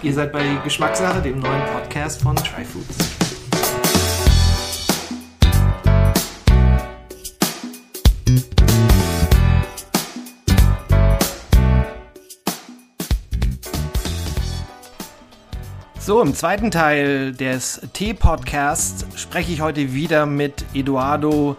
[0.00, 2.96] Ihr seid bei Geschmackssache, dem neuen Podcast von Tryfoods.
[15.98, 21.56] So, im zweiten Teil des Tee-Podcasts spreche ich heute wieder mit Eduardo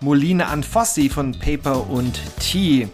[0.00, 2.88] Molina Anfossi von Paper und Tea.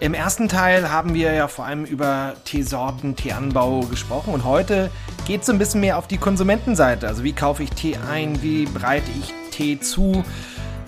[0.00, 4.92] Im ersten Teil haben wir ja vor allem über Teesorten, Teeanbau gesprochen und heute
[5.26, 7.08] geht es ein bisschen mehr auf die Konsumentenseite.
[7.08, 10.24] Also wie kaufe ich Tee ein, wie bereite ich Tee zu.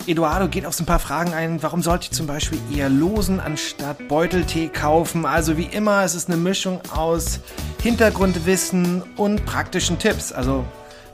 [0.07, 1.61] Eduardo geht auf so ein paar Fragen ein.
[1.61, 5.25] Warum sollte ich zum Beispiel eher losen anstatt Beuteltee kaufen?
[5.25, 7.41] Also wie immer, es ist eine Mischung aus
[7.83, 10.31] Hintergrundwissen und praktischen Tipps.
[10.31, 10.63] Also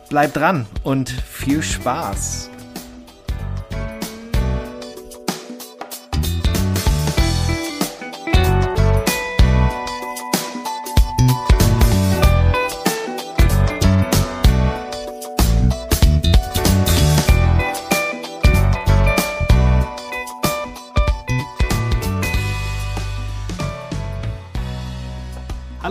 [0.07, 2.51] bleibt dran und viel Spaß.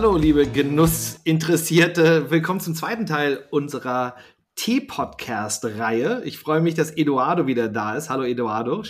[0.07, 2.31] Hallo, liebe Genussinteressierte.
[2.31, 4.15] Willkommen zum zweiten Teil unserer
[4.55, 6.21] Tee-Podcast-Reihe.
[6.23, 8.09] Ich freue mich, dass Eduardo wieder da ist.
[8.09, 8.83] Hallo, Eduardo.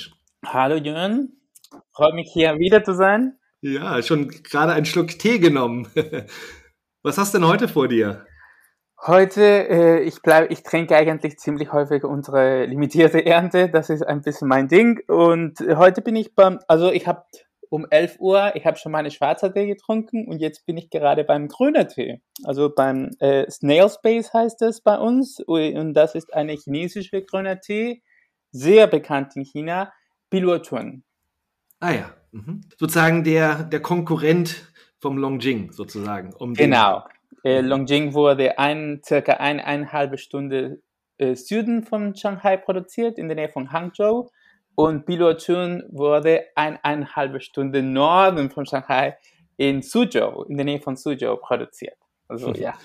[0.46, 1.42] Hallo, Jürgen.
[1.92, 3.34] Freut mich, hier wieder zu sein.
[3.62, 5.88] Ja, schon gerade einen Schluck Tee genommen.
[7.02, 8.28] Was hast du denn heute vor dir?
[9.08, 13.70] Heute, äh, ich bleibe, ich trinke eigentlich ziemlich häufig unsere limitierte Ernte.
[13.70, 15.00] Das ist ein bisschen mein Ding.
[15.08, 17.24] Und heute bin ich beim, also ich habe
[17.70, 21.24] um 11 Uhr, ich habe schon meine schwarze Tee getrunken und jetzt bin ich gerade
[21.24, 22.22] beim grüner Tee.
[22.44, 27.60] Also beim äh, Snail Space heißt es bei uns und das ist eine chinesische grüner
[27.60, 28.04] Tee,
[28.52, 29.92] sehr bekannt in China,
[30.30, 31.04] Biluotun.
[31.80, 32.62] Ah ja, mhm.
[32.78, 36.34] sozusagen der, der Konkurrent vom Longjing sozusagen.
[36.34, 37.04] Um genau,
[37.44, 40.82] äh, Longjing wurde ein, circa ein, eineinhalb Stunde
[41.18, 44.30] äh, Süden von Shanghai produziert, in der Nähe von Hangzhou
[44.78, 49.18] und Biluochun wurde eineinhalb Stunden Norden von Shanghai
[49.58, 51.98] in Suzhou, in der Nähe von Suzhou produziert.
[52.28, 52.76] Also ja,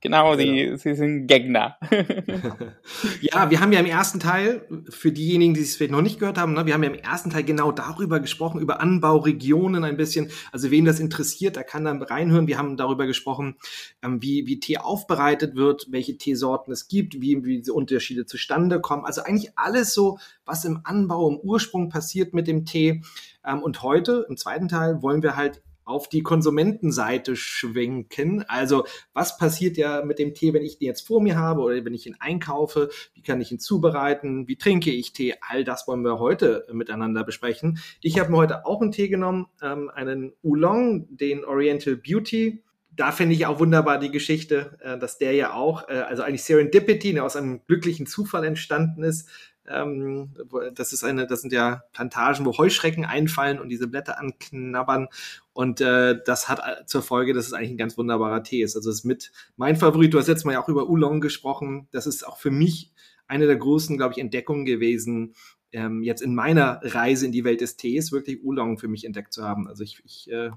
[0.00, 1.76] genau, die, sie sind Gegner.
[3.20, 6.38] ja, wir haben ja im ersten Teil, für diejenigen, die es vielleicht noch nicht gehört
[6.38, 10.30] haben, ne, wir haben ja im ersten Teil genau darüber gesprochen, über Anbauregionen ein bisschen.
[10.52, 12.46] Also wen das interessiert, der kann dann reinhören.
[12.46, 13.56] Wir haben darüber gesprochen,
[14.02, 18.80] ähm, wie, wie Tee aufbereitet wird, welche Teesorten es gibt, wie, wie diese Unterschiede zustande
[18.80, 19.04] kommen.
[19.04, 23.02] Also eigentlich alles so, was im Anbau, im Ursprung passiert mit dem Tee.
[23.44, 28.44] Ähm, und heute, im zweiten Teil, wollen wir halt auf die Konsumentenseite schwenken.
[28.48, 31.84] Also was passiert ja mit dem Tee, wenn ich den jetzt vor mir habe oder
[31.84, 32.88] wenn ich ihn einkaufe?
[33.14, 34.48] Wie kann ich ihn zubereiten?
[34.48, 35.34] Wie trinke ich Tee?
[35.40, 37.78] All das wollen wir heute miteinander besprechen.
[38.00, 42.62] Ich habe mir heute auch einen Tee genommen, ähm, einen Oolong, den Oriental Beauty
[42.92, 46.42] da finde ich auch wunderbar die Geschichte, äh, dass der ja auch, äh, also eigentlich
[46.42, 49.28] Serendipity, der aus einem glücklichen Zufall entstanden ist,
[49.70, 50.34] ähm,
[50.74, 55.08] das ist eine, das sind ja Plantagen, wo Heuschrecken einfallen und diese Blätter anknabbern.
[55.52, 58.76] Und äh, das hat zur Folge, dass es eigentlich ein ganz wunderbarer Tee ist.
[58.76, 60.12] Also es ist mit mein Favorit.
[60.14, 61.88] Du hast jetzt mal ja auch über Oolong gesprochen.
[61.92, 62.92] Das ist auch für mich
[63.26, 65.34] eine der großen, glaube ich, Entdeckungen gewesen,
[65.72, 69.32] ähm, jetzt in meiner Reise in die Welt des Tees wirklich Oolong für mich entdeckt
[69.32, 69.68] zu haben.
[69.68, 70.50] Also ich, ich äh,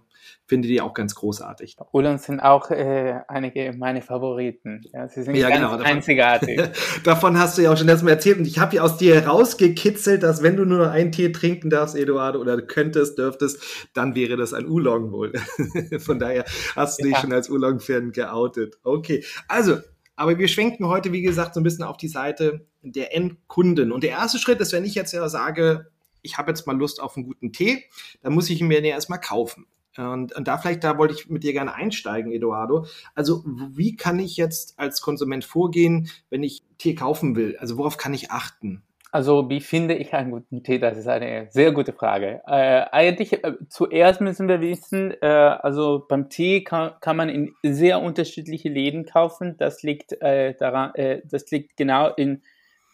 [0.46, 1.78] finde die auch ganz großartig.
[1.92, 4.82] Oolong sind auch äh, einige meine Favoriten.
[4.92, 6.62] Ja, sie sind ja, ganz genau, davon, einzigartig.
[7.04, 9.16] davon hast du ja auch schon letztes Mal erzählt und ich habe ja aus dir
[9.16, 14.16] herausgekitzelt, dass wenn du nur noch einen Tee trinken darfst, Eduardo, oder könntest, dürftest, dann
[14.16, 15.34] wäre das ein Oolong wohl.
[16.00, 18.78] Von daher hast du dich schon als Oolong-Fan geoutet.
[18.84, 19.78] Okay, also
[20.16, 23.92] aber wir schwenken heute, wie gesagt, so ein bisschen auf die Seite der Endkunden.
[23.92, 25.88] Und der erste Schritt ist, wenn ich jetzt ja sage,
[26.22, 27.84] ich habe jetzt mal Lust auf einen guten Tee,
[28.22, 29.66] dann muss ich ihn mir ja erstmal kaufen.
[29.98, 32.88] Und, und da vielleicht, da wollte ich mit dir gerne einsteigen, Eduardo.
[33.14, 37.58] Also, wie kann ich jetzt als Konsument vorgehen, wenn ich Tee kaufen will?
[37.60, 38.82] Also, worauf kann ich achten?
[39.12, 40.80] Also, wie finde ich einen guten Tee?
[40.80, 42.42] Das ist eine sehr gute Frage.
[42.48, 47.54] Äh, eigentlich, äh, zuerst müssen wir wissen, äh, also beim Tee kann, kann man in
[47.62, 49.56] sehr unterschiedliche Läden kaufen.
[49.60, 52.42] Das liegt äh, daran, äh, das liegt genau in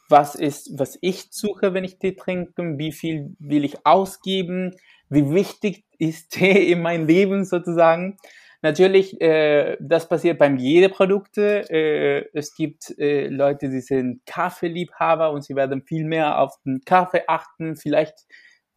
[0.10, 4.76] was ist, was ich suche, wenn ich Tee trinke, wie viel will ich ausgeben,
[5.10, 8.18] wie wichtig ist Tee in meinem Leben sozusagen.
[8.62, 11.70] Natürlich, äh, das passiert beim jedem Produkte.
[11.70, 16.82] Äh, es gibt äh, Leute, die sind Kaffeeliebhaber und sie werden viel mehr auf den
[16.82, 17.78] Kaffee achten.
[17.78, 18.16] Vielleicht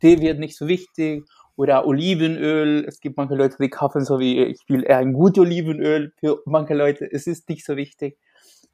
[0.01, 1.25] Tee wird nicht so wichtig
[1.57, 2.85] oder Olivenöl.
[2.87, 6.13] Es gibt manche Leute, die kaufen so wie ich will eher ein gutes Olivenöl.
[6.21, 8.19] Für manche Leute es ist nicht so wichtig.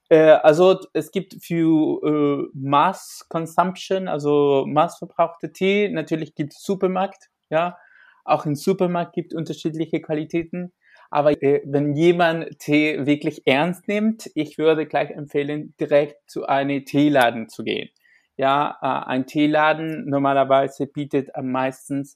[0.09, 5.89] Äh, also es gibt für äh, Mass Consumption, also massverbrauchte Tee.
[5.91, 7.77] Natürlich gibt es Supermarkt, ja.
[8.25, 10.73] Auch im Supermarkt gibt unterschiedliche Qualitäten.
[11.11, 16.85] Aber äh, wenn jemand Tee wirklich ernst nimmt, ich würde gleich empfehlen, direkt zu einem
[16.85, 17.89] Teeladen zu gehen.
[18.37, 22.07] Ja, äh, ein Teeladen normalerweise bietet am meisten,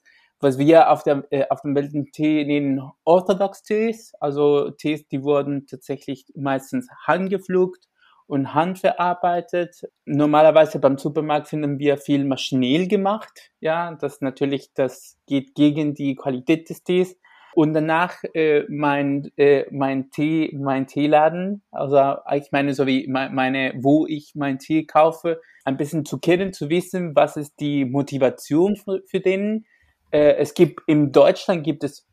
[0.43, 5.23] was wir auf, der, äh, auf dem Welt Tee nennen, Orthodox Tees, also Tees, die
[5.23, 7.89] wurden tatsächlich meistens handgepflückt
[8.27, 9.89] und handverarbeitet.
[10.05, 13.51] Normalerweise beim Supermarkt finden wir viel maschinell gemacht.
[13.61, 17.17] Ja, das natürlich, das geht gegen die Qualität des Tees.
[17.55, 23.75] Und danach äh, mein, äh, mein Tee, mein Teeladen, also ich meine, so wie meine,
[23.77, 28.77] wo ich mein Tee kaufe, ein bisschen zu kennen, zu wissen, was ist die Motivation
[28.77, 29.67] für, für den.
[30.13, 32.07] Äh, es gibt, in Deutschland gibt es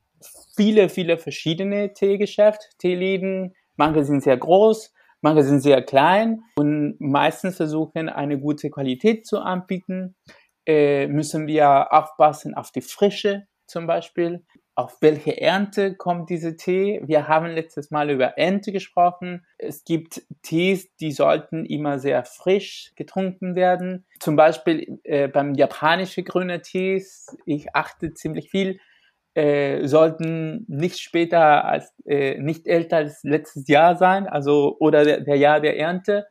[0.55, 3.53] viele, viele verschiedene Teegeschäfte, Teeläden.
[3.75, 9.39] Manche sind sehr groß, manche sind sehr klein und meistens versuchen, eine gute Qualität zu
[9.39, 10.15] anbieten.
[10.65, 14.45] Äh, müssen wir aufpassen auf die Frische zum Beispiel
[14.79, 17.01] auf welche Ernte kommt diese Tee?
[17.03, 19.45] Wir haben letztes Mal über Ernte gesprochen.
[19.57, 24.05] Es gibt Tees, die sollten immer sehr frisch getrunken werden.
[24.21, 28.79] Zum Beispiel äh, beim japanischen grünen Tees, ich achte ziemlich viel,
[29.33, 35.19] äh, sollten nicht später als, äh, nicht älter als letztes Jahr sein, also oder der,
[35.19, 36.25] der Jahr der Ernte.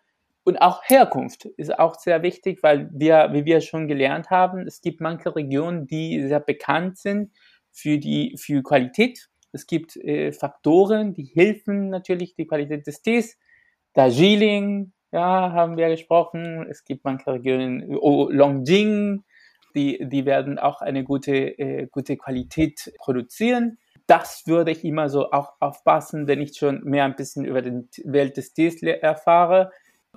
[0.44, 4.80] Und auch Herkunft ist auch sehr wichtig, weil wir, wie wir schon gelernt haben, es
[4.80, 7.30] gibt manche Regionen, die sehr bekannt sind
[7.72, 9.28] für die für Qualität.
[9.52, 13.38] Es gibt äh, Faktoren, die helfen natürlich die Qualität des Tees.
[13.94, 16.66] Darjeeling, ja, haben wir gesprochen.
[16.68, 19.24] Es gibt manche Regionen, oh, Longjing,
[19.74, 23.78] die, die werden auch eine gute, äh, gute Qualität produzieren.
[24.06, 27.86] Das würde ich immer so auch aufpassen, wenn ich schon mehr ein bisschen über die
[28.04, 29.70] Welt des Tees erfahre.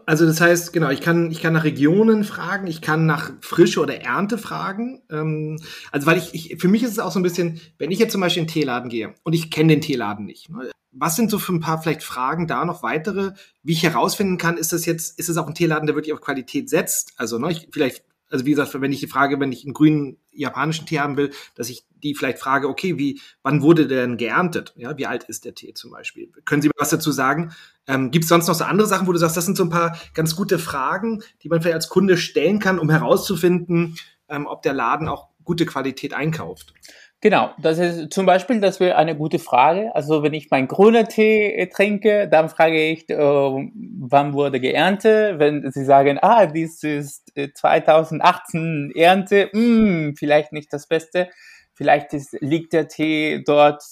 [0.05, 3.81] Also das heißt, genau, ich kann, ich kann nach Regionen fragen, ich kann nach Frische
[3.81, 5.01] oder Ernte fragen.
[5.09, 5.59] Ähm,
[5.91, 8.11] also weil ich, ich, für mich ist es auch so ein bisschen, wenn ich jetzt
[8.11, 11.31] zum Beispiel in den Teeladen gehe und ich kenne den Teeladen nicht, ne, was sind
[11.31, 13.31] so für ein paar vielleicht Fragen da noch weitere,
[13.63, 16.21] wie ich herausfinden kann, ist das jetzt, ist es auch ein Teeladen, der wirklich auf
[16.21, 17.13] Qualität setzt?
[17.15, 20.17] Also ne, ich, vielleicht also wie gesagt, wenn ich die Frage, wenn ich einen grünen
[20.31, 24.17] japanischen Tee haben will, dass ich die vielleicht frage, okay, wie, wann wurde der denn
[24.17, 24.73] geerntet?
[24.77, 26.31] Ja, wie alt ist der Tee zum Beispiel?
[26.45, 27.53] Können Sie mir was dazu sagen?
[27.87, 29.69] Ähm, Gibt es sonst noch so andere Sachen, wo du sagst, das sind so ein
[29.69, 33.97] paar ganz gute Fragen, die man vielleicht als Kunde stellen kann, um herauszufinden,
[34.29, 36.73] ähm, ob der Laden auch gute Qualität einkauft?
[37.23, 39.93] Genau, das ist zum Beispiel, das wäre eine gute Frage.
[39.93, 45.37] Also wenn ich meinen grünen Tee äh, trinke, dann frage ich, äh, wann wurde geerntet?
[45.37, 51.29] Wenn Sie sagen, ah, dies ist 2018 äh, Ernte, mh, hm, vielleicht nicht das Beste.
[51.75, 53.83] Vielleicht ist, liegt der Tee dort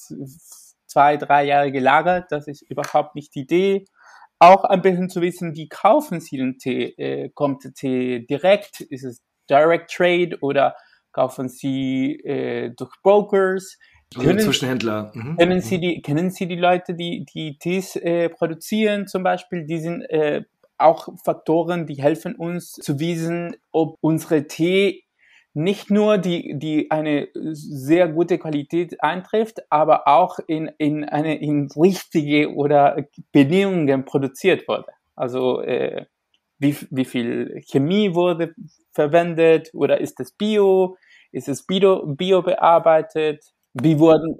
[0.87, 2.31] zwei, drei Jahre gelagert.
[2.31, 3.85] Das ist überhaupt nicht die Idee.
[4.39, 6.95] Auch ein bisschen zu wissen, wie kaufen Sie den Tee?
[6.97, 8.81] Äh, kommt der Tee direkt?
[8.81, 10.75] Ist es Direct Trade oder
[11.11, 13.77] kaufen Sie äh, durch Brokers.
[14.15, 15.11] Können, Zwischenhändler.
[15.13, 15.37] Mhm.
[15.37, 19.65] Kennen, Sie die, kennen Sie die Leute, die, die Tees äh, produzieren zum Beispiel?
[19.65, 20.43] Die sind äh,
[20.77, 25.03] auch Faktoren, die helfen uns zu wissen, ob unsere Tee
[25.53, 31.67] nicht nur die, die eine sehr gute Qualität eintrifft, aber auch in, in eine in
[31.75, 34.91] richtige oder Bedingungen produziert wurde.
[35.15, 36.05] Also äh,
[36.59, 38.53] wie, wie viel Chemie wurde
[38.91, 40.97] verwendet oder ist es Bio?
[41.31, 43.43] Ist es Bio, Bio bearbeitet?
[43.73, 44.35] Wie wurden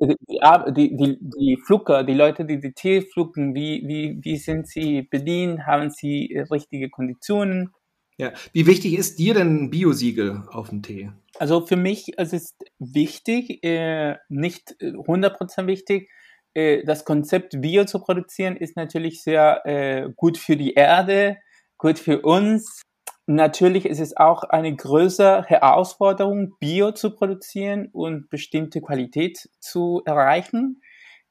[0.76, 5.04] die, die, die Flucker, die Leute, die die Tee pflücken, wie, wie, wie sind sie
[5.04, 5.66] bedient?
[5.66, 7.70] Haben sie richtige Konditionen?
[8.18, 11.12] Ja, wie wichtig ist dir denn ein Biosiegel auf dem Tee?
[11.38, 16.10] Also für mich es ist wichtig, äh, nicht 100% wichtig.
[16.54, 21.38] Äh, das Konzept Bio zu produzieren ist natürlich sehr äh, gut für die Erde,
[21.80, 22.84] gut für uns.
[23.26, 30.82] Natürlich ist es auch eine größere Herausforderung, Bio zu produzieren und bestimmte Qualität zu erreichen.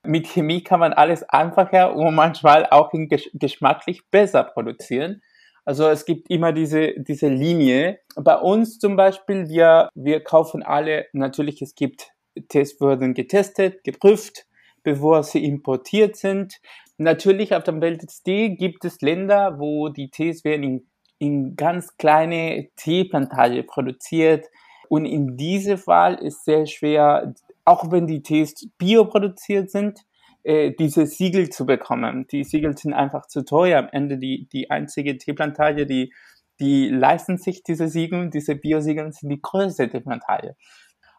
[0.05, 2.91] Mit Chemie kann man alles einfacher und manchmal auch
[3.35, 5.23] geschmacklich besser produzieren.
[5.65, 7.99] Also es gibt immer diese, diese Linie.
[8.17, 12.13] Bei uns zum Beispiel, wir, wir kaufen alle, natürlich es gibt
[12.49, 14.47] Tests wurden getestet, geprüft,
[14.83, 16.59] bevor sie importiert sind.
[16.99, 20.87] Natürlich auf dem Welt gibt es Länder, wo die Tees werden in
[21.19, 24.47] in ganz kleine Teeplantage produziert.
[24.89, 30.01] Und in diesem Fall ist sehr schwer, auch wenn die Tees bioproduziert sind,
[30.45, 32.27] äh, diese Siegel zu bekommen.
[32.29, 33.79] Die Siegel sind einfach zu teuer.
[33.81, 36.13] Am Ende die, die einzige Teeplantage, die,
[36.61, 40.57] die leisten sich diese Siegel, diese Biosiegel sind die größte Teeplantage.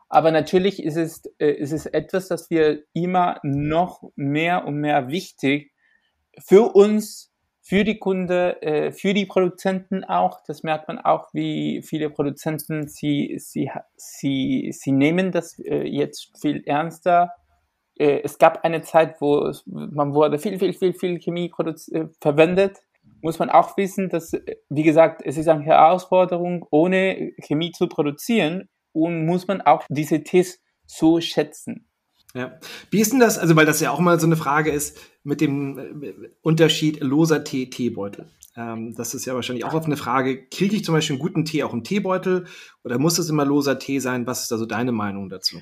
[0.10, 5.08] Aber natürlich ist es, äh, ist es etwas, das wir immer noch mehr und mehr
[5.10, 5.72] wichtig
[6.40, 10.42] für uns für die Kunde, äh, für die Produzenten auch.
[10.48, 16.32] Das merkt man auch, wie viele Produzenten sie, sie, sie, sie nehmen das äh, jetzt
[16.42, 17.32] viel ernster.
[18.00, 21.52] äh, es gab eine Zeit, wo man wurde viel, viel, viel, viel Chemie
[21.92, 22.80] äh, verwendet.
[23.22, 27.88] Muss man auch wissen, dass, äh, wie gesagt, es ist eine Herausforderung, ohne Chemie zu
[27.88, 31.86] produzieren und muss man auch diese Tests so schätzen.
[32.36, 32.60] Ja.
[32.92, 35.42] Wie ist denn das, also weil das ja auch mal so eine Frage ist mit
[35.42, 38.30] dem äh, Unterschied loser Tee, Teebeutel.
[38.56, 41.46] Ähm, das ist ja wahrscheinlich auch oft eine Frage, kriege ich zum Beispiel einen guten
[41.46, 42.46] Tee auch im Teebeutel
[42.84, 44.28] oder muss es immer loser Tee sein?
[44.28, 45.58] Was ist da so deine Meinung dazu?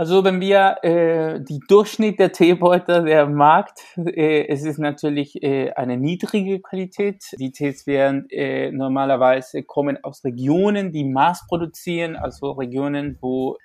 [0.00, 5.72] Also wenn wir äh, die Durchschnitt der Teebeutel der Markt, äh, es ist natürlich äh,
[5.72, 7.22] eine niedrige Qualität.
[7.38, 13.58] Die Tees werden äh, normalerweise kommen aus Regionen, die Maß produzieren, also Regionen, wo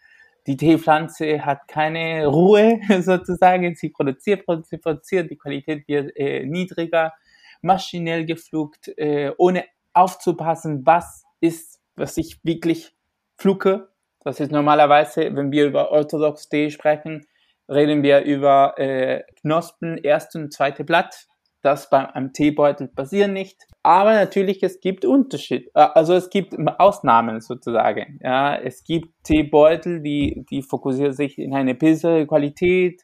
[0.46, 3.74] die Teepflanze hat keine Ruhe sozusagen.
[3.76, 5.32] Sie produziert, produziert, produziert.
[5.32, 7.14] Die Qualität wird äh, niedriger,
[7.62, 9.64] maschinell gepflückt, äh, ohne
[9.94, 12.94] aufzupassen, was ist, was ich wirklich
[13.38, 13.88] pflücke.
[14.26, 17.28] Das ist normalerweise, wenn wir über Orthodox Tee sprechen,
[17.70, 21.28] reden wir über äh, Knospen, erste und zweite Blatt.
[21.62, 23.58] Das beim Teebeutel passiert nicht.
[23.84, 25.70] Aber natürlich, es gibt Unterschied.
[25.76, 28.20] Äh, also es gibt Ausnahmen sozusagen.
[28.24, 33.04] Ja, es gibt Teebeutel, die, die fokussieren sich in eine bessere Qualität.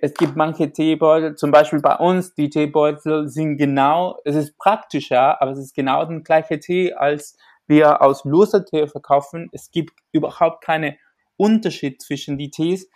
[0.00, 5.42] Es gibt manche Teebeutel, zum Beispiel bei uns, die Teebeutel sind genau, es ist praktischer,
[5.42, 7.36] aber es ist genau der gleiche Tee, als
[7.70, 9.48] wir aus loser Tee verkaufen.
[9.52, 10.96] Es gibt überhaupt keinen
[11.38, 12.90] Unterschied zwischen die Tees.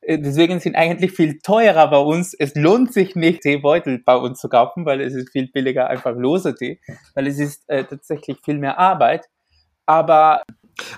[0.00, 2.34] Äh, deswegen sind eigentlich viel teurer bei uns.
[2.34, 6.16] Es lohnt sich nicht, Teebeutel bei uns zu kaufen, weil es ist viel billiger einfach
[6.16, 6.80] loser Tee,
[7.14, 9.26] weil es ist äh, tatsächlich viel mehr Arbeit.
[9.86, 10.42] Aber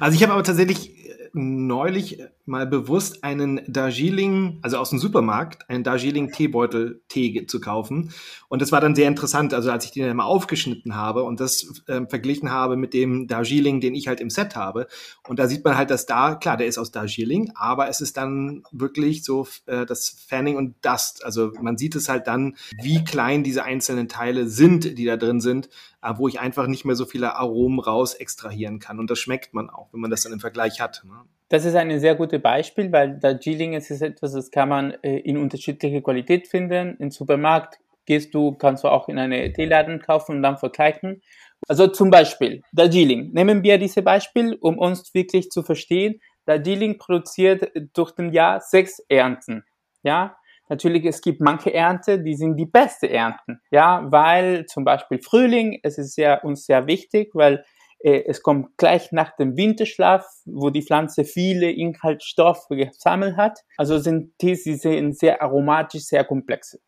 [0.00, 5.82] also ich habe aber tatsächlich neulich mal bewusst einen Darjeeling, also aus dem Supermarkt, einen
[5.82, 8.12] Darjeeling Teebeutel Tee zu kaufen.
[8.48, 11.40] Und das war dann sehr interessant, also als ich den dann mal aufgeschnitten habe und
[11.40, 14.86] das äh, verglichen habe mit dem Darjeeling, den ich halt im Set habe.
[15.26, 18.16] Und da sieht man halt, dass da, klar, der ist aus Darjeeling, aber es ist
[18.16, 21.24] dann wirklich so äh, das Fanning und Dust.
[21.24, 25.40] Also man sieht es halt dann, wie klein diese einzelnen Teile sind, die da drin
[25.40, 25.68] sind,
[26.00, 29.00] äh, wo ich einfach nicht mehr so viele Aromen raus extrahieren kann.
[29.00, 31.02] Und das schmeckt man auch, wenn man das dann im Vergleich hat.
[31.04, 31.24] Ne?
[31.48, 35.18] Das ist ein sehr gutes Beispiel, weil der G-Ling ist etwas, das kann man äh,
[35.18, 36.96] in unterschiedlicher Qualität finden.
[36.98, 41.22] Im Supermarkt gehst du, kannst du auch in eine Teeladen kaufen und dann vergleichen.
[41.68, 43.32] Also zum Beispiel der G-Ling.
[43.32, 46.20] Nehmen wir dieses Beispiel, um uns wirklich zu verstehen.
[46.48, 49.64] Der G-Ling produziert durch den Jahr sechs Ernten.
[50.02, 50.36] Ja,
[50.68, 53.60] natürlich, es gibt manche Ernte, die sind die beste Ernten.
[53.70, 57.64] Ja, weil zum Beispiel Frühling, es ist ja uns sehr wichtig, weil
[58.06, 63.60] es kommt gleich nach dem Winterschlaf, wo die Pflanze viele Inhaltsstoffe gesammelt hat.
[63.76, 66.78] Also sind Tees, die sehr aromatisch, sehr komplex.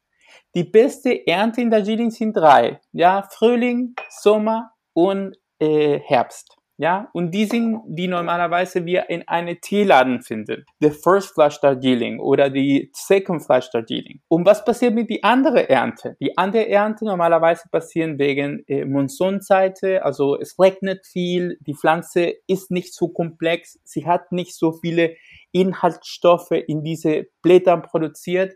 [0.54, 2.80] Die beste Ernte in Darjeeling sind drei.
[2.92, 6.58] Ja, Frühling, Sommer und äh, Herbst.
[6.80, 10.64] Ja, und die sind, die normalerweise wir in eine Teeladen finden.
[10.78, 14.20] The First Flush Darjeeling oder die Second Flush Darjeeling.
[14.28, 16.16] Und was passiert mit die andere Ernte?
[16.20, 22.70] Die andere Ernte normalerweise passieren wegen äh, Monsunseite, also es regnet viel, die Pflanze ist
[22.70, 25.16] nicht so komplex, sie hat nicht so viele
[25.50, 28.54] Inhaltsstoffe in diese Blättern produziert.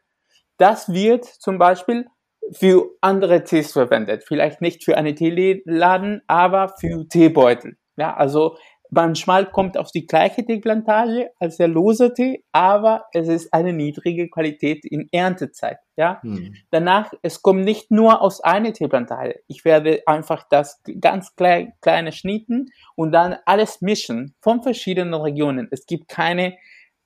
[0.59, 2.07] Das wird zum Beispiel
[2.53, 4.23] für andere Tees verwendet.
[4.25, 7.79] Vielleicht nicht für eine Teeladen, aber für Teebeutel.
[7.97, 8.57] Ja, also
[8.91, 14.29] manchmal kommt auf die gleiche Teeplantage als der lose Tee, aber es ist eine niedrige
[14.29, 15.79] Qualität in Erntezeit.
[15.97, 16.55] Ja, hm.
[16.71, 19.41] danach, es kommt nicht nur aus einer Teeplantage.
[19.49, 25.69] Ich werde einfach das ganz klein, kleine schnitten und dann alles mischen von verschiedenen Regionen.
[25.71, 26.57] Es gibt keine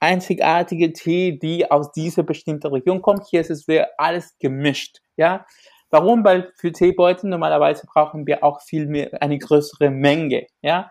[0.00, 3.26] einzigartige Tee, die aus dieser bestimmten Region kommt.
[3.31, 3.66] Hier ist es
[3.97, 4.99] alles gemischt.
[5.16, 5.47] Ja,
[5.90, 6.25] Warum?
[6.25, 10.90] Weil für Teebeutel normalerweise brauchen wir auch viel mehr, eine größere Menge, ja.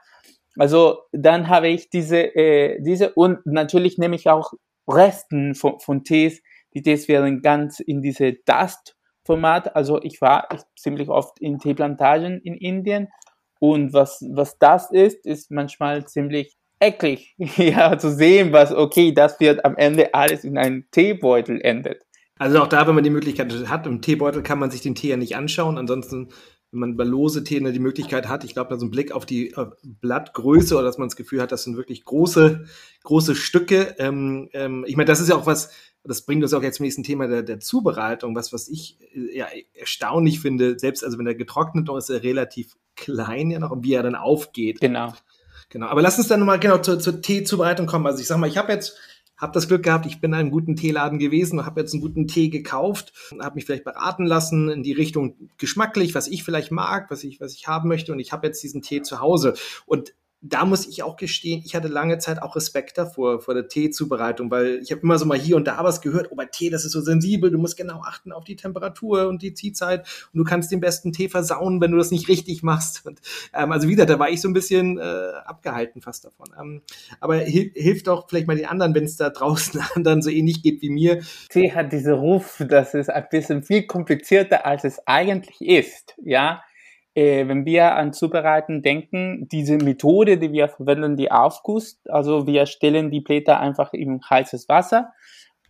[0.58, 4.54] Also dann habe ich diese, äh, diese und natürlich nehme ich auch
[4.88, 6.42] Resten von, von Tees.
[6.74, 9.76] Die Tees werden ganz in diese Dust-Format.
[9.76, 10.48] Also ich war
[10.78, 13.10] ziemlich oft in Teeplantagen in Indien
[13.60, 19.40] und was, was das ist, ist manchmal ziemlich eklig, ja, zu sehen, was, okay, das
[19.40, 22.05] wird am Ende alles in einem Teebeutel endet.
[22.38, 25.10] Also auch da, wenn man die Möglichkeit hat, im Teebeutel kann man sich den Tee
[25.10, 25.78] ja nicht anschauen.
[25.78, 26.30] Ansonsten,
[26.72, 29.26] wenn man bei lose Tee die Möglichkeit hat, ich glaube, da so ein Blick auf
[29.26, 32.66] die auf Blattgröße oder dass man das Gefühl hat, das sind wirklich große,
[33.04, 33.96] große Stücke.
[34.00, 35.72] Ähm, ähm, ich meine, das ist ja auch was,
[36.04, 39.38] das bringt uns auch jetzt zum nächsten Thema der, der Zubereitung, was, was ich äh,
[39.38, 43.72] ja erstaunlich finde, selbst also wenn er getrocknet ist, ist er relativ klein ja noch
[43.72, 44.82] und wie er dann aufgeht.
[44.82, 45.14] Genau.
[45.70, 45.88] Genau.
[45.88, 48.06] Aber lass uns dann nochmal genau zur, zur Teezubereitung kommen.
[48.06, 48.98] Also ich sag mal, ich habe jetzt
[49.38, 52.02] habe das Glück gehabt, ich bin in einem guten Teeladen gewesen und habe jetzt einen
[52.02, 56.72] guten Tee gekauft, habe mich vielleicht beraten lassen in die Richtung geschmacklich, was ich vielleicht
[56.72, 58.12] mag, was ich was ich haben möchte.
[58.12, 59.54] Und ich habe jetzt diesen Tee zu Hause.
[59.86, 60.14] Und
[60.48, 64.52] da muss ich auch gestehen, ich hatte lange Zeit auch Respekt davor, vor der Teezubereitung,
[64.52, 66.86] weil ich habe immer so mal hier und da was gehört, oh, bei Tee, das
[66.86, 70.44] ist so sensibel, du musst genau achten auf die Temperatur und die Ziehzeit und du
[70.44, 73.06] kannst den besten Tee versauen, wenn du das nicht richtig machst.
[73.06, 73.22] Und,
[73.54, 75.02] ähm, also wieder, da war ich so ein bisschen äh,
[75.46, 76.48] abgehalten fast davon.
[76.60, 76.82] Ähm,
[77.20, 80.62] aber hil hilft doch vielleicht mal den anderen, wenn es da draußen anderen so ähnlich
[80.62, 81.24] geht wie mir.
[81.50, 86.62] Tee hat diesen Ruf, dass es ein bisschen viel komplizierter als es eigentlich ist, ja
[87.16, 92.66] äh, wenn wir an Zubereiten denken, diese Methode, die wir verwenden, die Aufguss, also wir
[92.66, 95.14] stellen die Blätter einfach in heißes Wasser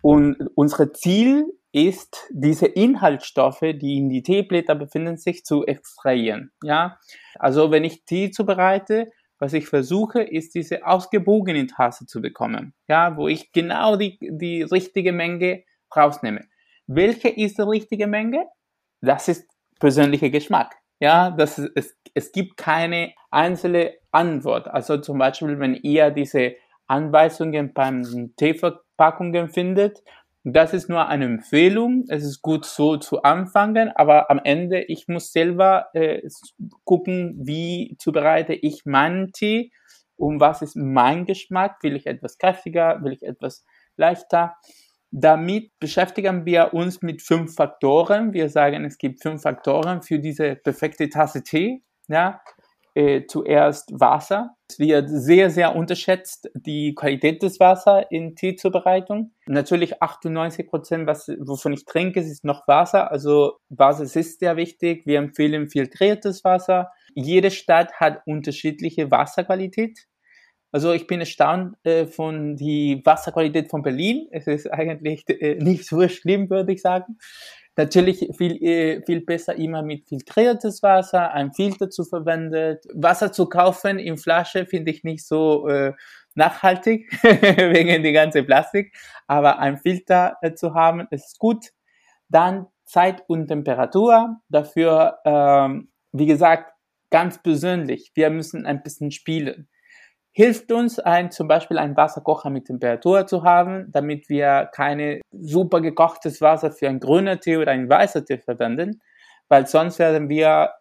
[0.01, 6.51] und unser Ziel ist, diese Inhaltsstoffe, die in die Teeblätter befinden, sich zu extrahieren.
[6.63, 6.99] Ja,
[7.37, 12.73] also wenn ich Tee zubereite, was ich versuche, ist diese ausgebogene Tasse zu bekommen.
[12.87, 15.63] Ja, wo ich genau die, die richtige Menge
[15.95, 16.45] rausnehme.
[16.87, 18.45] Welche ist die richtige Menge?
[19.01, 19.45] Das ist
[19.79, 20.75] persönlicher Geschmack.
[21.01, 24.67] Ja, das es, es gibt keine einzelne Antwort.
[24.67, 26.55] Also zum Beispiel, wenn ihr diese
[26.87, 30.03] Anweisungen beim Teeverpackungen findet,
[30.43, 32.05] das ist nur eine Empfehlung.
[32.07, 36.21] Es ist gut so zu anfangen, aber am Ende, ich muss selber äh,
[36.83, 39.71] gucken, wie zubereite ich meinen Tee
[40.17, 41.81] und was ist mein Geschmack.
[41.83, 43.03] Will ich etwas kräftiger?
[43.03, 43.65] Will ich etwas
[43.97, 44.55] leichter?
[45.17, 48.33] Damit beschäftigen wir uns mit fünf Faktoren.
[48.33, 51.83] Wir sagen, es gibt fünf Faktoren für diese perfekte Tasse Tee.
[52.09, 52.41] Ja,
[52.95, 54.57] äh, zuerst Wasser.
[54.69, 59.31] Es wird sehr, sehr unterschätzt, die Qualität des Wassers in Teezubereitung.
[59.45, 63.09] Natürlich 98 Prozent, wovon ich trinke, ist noch Wasser.
[63.09, 65.05] Also Wasser ist sehr wichtig.
[65.05, 66.91] Wir empfehlen filtriertes Wasser.
[67.13, 70.07] Jede Stadt hat unterschiedliche Wasserqualität.
[70.71, 74.27] Also ich bin erstaunt äh, von die Wasserqualität von Berlin.
[74.31, 77.17] Es ist eigentlich äh, nicht so schlimm, würde ich sagen.
[77.77, 82.77] Natürlich viel, äh, viel besser immer mit filtriertes Wasser, ein Filter zu verwenden.
[82.93, 85.93] Wasser zu kaufen in Flasche finde ich nicht so äh,
[86.35, 88.95] nachhaltig wegen die ganze Plastik.
[89.27, 91.71] Aber ein Filter äh, zu haben ist gut.
[92.29, 94.37] Dann Zeit und Temperatur.
[94.49, 96.73] Dafür, ähm, wie gesagt,
[97.09, 98.11] ganz persönlich.
[98.13, 99.67] Wir müssen ein bisschen spielen
[100.35, 105.79] hilft uns ein, zum Beispiel einen Wasserkocher mit Temperatur zu haben, damit wir keine super
[105.79, 109.01] gekochtes Wasser für ein grüner Tee oder ein weißer Tee verwenden,
[109.47, 110.71] weil sonst werden wir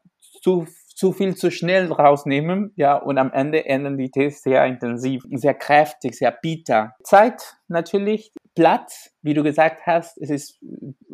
[0.43, 5.23] zu, zu viel zu schnell rausnehmen, ja, und am Ende enden die Tees sehr intensiv,
[5.31, 6.97] sehr kräftig, sehr bitter.
[7.05, 10.61] Zeit natürlich, Platz, wie du gesagt hast, es ist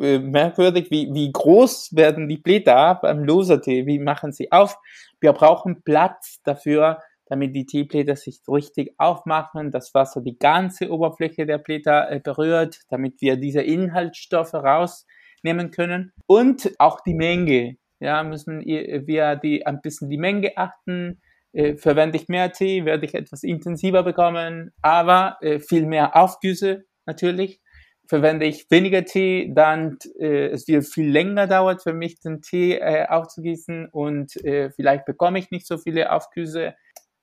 [0.00, 4.78] äh, merkwürdig, wie, wie groß werden die Blätter beim Losertee, wie machen sie auf?
[5.20, 11.46] Wir brauchen Platz dafür, damit die Teeblätter sich richtig aufmachen, das Wasser die ganze Oberfläche
[11.46, 16.12] der Blätter äh, berührt, damit wir diese Inhaltsstoffe rausnehmen können.
[16.26, 17.76] Und auch die Menge.
[18.00, 21.20] Ja, müssen wir die, ein bisschen die Menge achten.
[21.52, 26.84] Äh, verwende ich mehr Tee, werde ich etwas intensiver bekommen, aber äh, viel mehr Aufgüsse
[27.06, 27.60] natürlich.
[28.08, 32.74] Verwende ich weniger Tee, dann äh, es wird viel länger dauert für mich, den Tee
[32.74, 36.74] äh, aufzugießen und äh, vielleicht bekomme ich nicht so viele Aufgüsse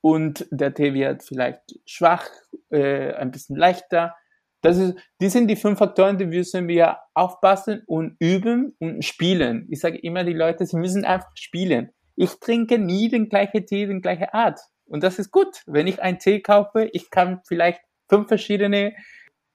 [0.07, 2.29] und der Tee wird vielleicht schwach,
[2.69, 4.15] äh, ein bisschen leichter.
[4.61, 9.67] Das ist, die sind die fünf Faktoren, die müssen wir aufpassen und üben und spielen.
[9.69, 11.89] Ich sage immer die Leute, sie müssen einfach spielen.
[12.15, 14.61] Ich trinke nie den gleichen Tee, den gleichen Art.
[14.85, 15.61] Und das ist gut.
[15.65, 18.93] Wenn ich einen Tee kaufe, ich kann vielleicht fünf verschiedene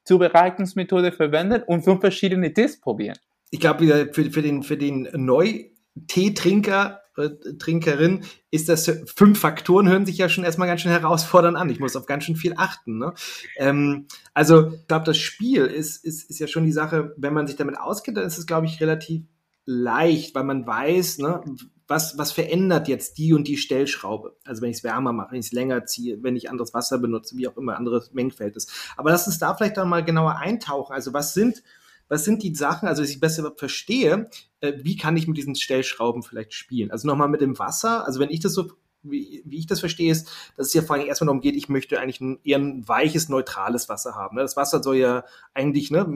[0.05, 3.17] Zubereitungsmethoden verwenden und fünf verschiedene Tees probieren.
[3.49, 10.05] Ich glaube, für, für den, für den Neu-Teetrinker äh, Trinkerin, ist das fünf Faktoren hören
[10.05, 11.69] sich ja schon erstmal ganz schön herausfordernd an.
[11.69, 12.97] Ich muss auf ganz schön viel achten.
[12.97, 13.13] Ne?
[13.57, 17.47] Ähm, also, ich glaube, das Spiel ist, ist, ist ja schon die Sache, wenn man
[17.47, 19.23] sich damit auskennt, dann ist es, glaube ich, relativ
[19.65, 21.41] leicht, weil man weiß, ne,
[21.87, 24.35] was, was verändert jetzt die und die Stellschraube?
[24.45, 26.97] Also wenn ich es wärmer mache, wenn ich es länger ziehe, wenn ich anderes Wasser
[26.97, 28.71] benutze, wie auch immer, anderes Mengfeld ist.
[28.97, 30.93] Aber lass uns da vielleicht dann mal genauer eintauchen.
[30.93, 31.61] Also was sind
[32.07, 34.29] was sind die Sachen, also dass ich besser verstehe,
[34.61, 36.91] äh, wie kann ich mit diesen Stellschrauben vielleicht spielen?
[36.91, 38.71] Also nochmal mit dem Wasser, also wenn ich das so
[39.03, 41.69] wie, wie ich das verstehe, ist, dass es ja vor allem erstmal darum geht, ich
[41.69, 44.37] möchte eigentlich ein, eher ein weiches, neutrales Wasser haben.
[44.37, 44.41] Ne?
[44.41, 46.07] Das Wasser soll ja eigentlich, ne,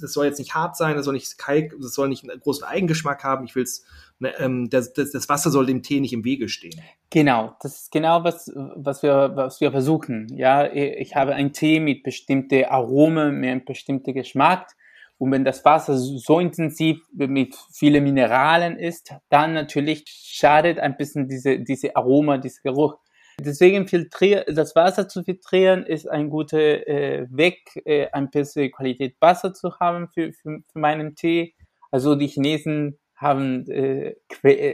[0.00, 2.64] das soll jetzt nicht hart sein, das soll nicht kalk, das soll nicht einen großen
[2.64, 3.44] Eigengeschmack haben.
[3.44, 3.84] Ich will es,
[4.18, 4.92] ne, ähm, das,
[5.28, 6.80] Wasser soll dem Tee nicht im Wege stehen.
[7.10, 10.28] Genau, das ist genau was, was wir, was wir versuchen.
[10.36, 14.74] Ja, ich habe einen Tee mit bestimmten Aromen, mit einem bestimmten Geschmack
[15.18, 21.28] und wenn das Wasser so intensiv mit vielen Mineralen ist, dann natürlich schadet ein bisschen
[21.28, 22.98] diese, diese Aroma, dieser Geruch.
[23.40, 29.16] Deswegen filtrier, das Wasser zu filtrieren ist ein guter äh, Weg, äh, ein bisschen Qualität
[29.20, 31.54] Wasser zu haben für, für, für meinen Tee.
[31.90, 34.14] Also die Chinesen haben, äh,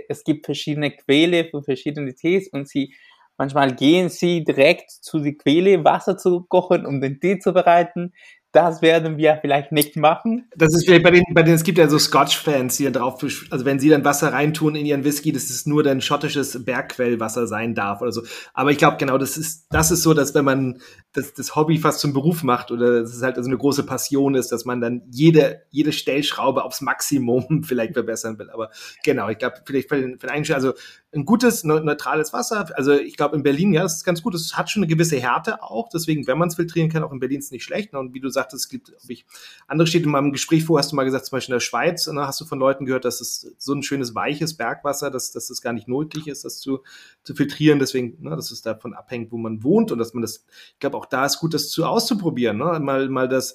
[0.09, 2.95] es gibt verschiedene Quelle für verschiedene Tees und sie
[3.37, 8.13] Manchmal gehen sie direkt zu die Quelle, Wasser zu kochen, um den Tee zu bereiten.
[8.55, 10.49] Das werden wir vielleicht nicht machen.
[10.57, 13.21] Das ist vielleicht bei den, bei den, es gibt ja so Scotch-Fans, die dann drauf,
[13.51, 17.49] also wenn sie dann Wasser reintun in ihren Whisky, dass es nur dann schottisches Bergquellwasser
[17.49, 18.23] sein darf oder so.
[18.53, 20.81] Aber ich glaube genau, das ist, das ist so, dass wenn man
[21.15, 24.37] das, das Hobby fast zum Beruf macht oder dass es halt also eine große Passion
[24.37, 28.51] ist, dass man dann jede, jede Stellschraube aufs Maximum vielleicht verbessern will.
[28.51, 28.71] Aber
[29.03, 30.75] genau, ich glaube, vielleicht für den, für den also
[31.15, 32.69] ein gutes, neutrales Wasser.
[32.77, 34.35] Also ich glaube in Berlin, ja, das ist ganz gut.
[34.35, 35.89] Es hat schon eine gewisse Härte auch.
[35.89, 37.95] Deswegen, wenn man es filtrieren kann, auch in Berlin ist es nicht schlecht.
[37.95, 39.25] Und wie du sagtest, es gibt ich,
[39.67, 42.07] andere steht in meinem Gespräch vor, hast du mal gesagt, zum Beispiel in der Schweiz,
[42.07, 45.33] und ne, hast du von Leuten gehört, dass es so ein schönes, weiches Bergwasser, dass,
[45.33, 46.81] dass es gar nicht nötig ist, das zu,
[47.23, 47.79] zu filtrieren.
[47.79, 50.97] Deswegen, ne, dass es davon abhängt, wo man wohnt und dass man das, ich glaube,
[50.97, 52.59] auch da ist gut, das zu auszuprobieren.
[52.59, 52.79] Ne?
[52.81, 53.55] Mal, mal das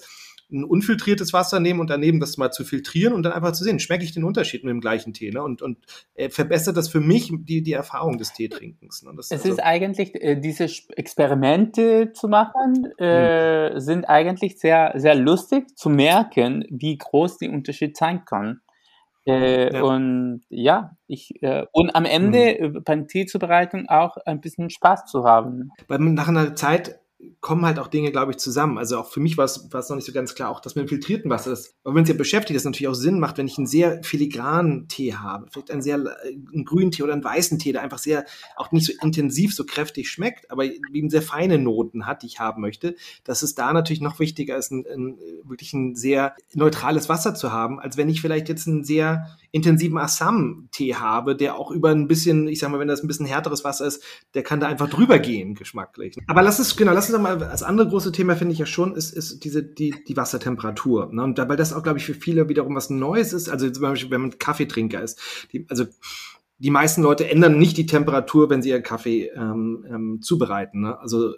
[0.52, 3.78] ein unfiltriertes Wasser nehmen und daneben das mal zu filtrieren und dann einfach zu sehen,
[3.78, 5.30] schmecke ich den Unterschied mit dem gleichen Tee.
[5.30, 5.42] Ne?
[5.42, 5.78] Und, und
[6.14, 9.02] äh, verbessert das für mich die, die Erfahrung des Teetrinkens.
[9.02, 9.12] Ne?
[9.18, 13.80] es also ist eigentlich, äh, diese Experimente zu machen, äh, hm.
[13.80, 18.60] sind eigentlich sehr, sehr lustig zu merken, wie groß der Unterschied sein kann.
[19.26, 19.82] Äh, ja.
[19.82, 22.82] Und ja, ich äh, und am Ende mhm.
[22.84, 25.70] beim Teezubereitung auch ein bisschen Spaß zu haben.
[25.88, 27.00] Weil nach einer Zeit
[27.40, 28.78] kommen halt auch Dinge, glaube ich, zusammen.
[28.78, 30.88] Also auch für mich war es, es noch nicht so ganz klar, auch das mit
[30.88, 33.58] filtrierten Wasser, das, wenn man sich ja beschäftigt, das natürlich auch Sinn macht, wenn ich
[33.58, 37.58] einen sehr filigranen Tee habe, vielleicht einen sehr äh, einen grünen Tee oder einen weißen
[37.58, 38.24] Tee, der einfach sehr,
[38.56, 42.40] auch nicht so intensiv, so kräftig schmeckt, aber eben sehr feine Noten hat, die ich
[42.40, 47.08] haben möchte, dass es da natürlich noch wichtiger ist, ein, ein, wirklich ein sehr neutrales
[47.08, 51.70] Wasser zu haben, als wenn ich vielleicht jetzt einen sehr intensiven Assam-Tee habe, der auch
[51.70, 54.02] über ein bisschen, ich sag mal, wenn das ein bisschen härteres Wasser ist,
[54.34, 56.16] der kann da einfach drüber gehen, geschmacklich.
[56.26, 58.94] Aber lass es, genau, lass uns mal, das andere große Thema finde ich ja schon,
[58.94, 61.10] ist, ist diese, die, die Wassertemperatur.
[61.12, 61.24] Ne?
[61.24, 63.48] Und weil das auch, glaube ich, für viele wiederum was Neues ist.
[63.48, 65.20] Also zum Beispiel, wenn man Kaffeetrinker ist.
[65.52, 65.84] Die, also
[66.58, 70.82] die meisten Leute ändern nicht die Temperatur, wenn sie ihren Kaffee ähm, ähm, zubereiten.
[70.82, 70.98] Ne?
[71.00, 71.34] Also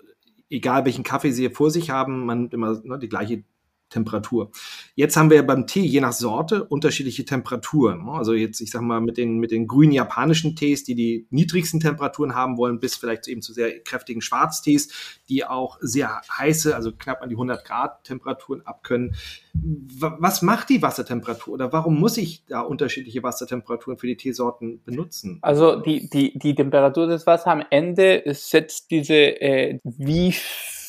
[0.50, 3.44] egal welchen Kaffee sie vor sich haben, man immer ne, die gleiche
[3.92, 4.50] Temperatur.
[4.94, 8.08] Jetzt haben wir ja beim Tee je nach Sorte unterschiedliche Temperaturen.
[8.08, 11.80] Also jetzt, ich sag mal, mit den, mit den grünen japanischen Tees, die die niedrigsten
[11.80, 16.92] Temperaturen haben wollen, bis vielleicht eben zu sehr kräftigen Schwarztees, die auch sehr heiße, also
[16.92, 19.14] knapp an die 100 Grad Temperaturen abkönnen.
[19.54, 25.38] Was macht die Wassertemperatur oder warum muss ich da unterschiedliche Wassertemperaturen für die Teesorten benutzen?
[25.42, 30.34] Also die, die, die Temperatur des Wassers am Ende setzt diese, äh, wie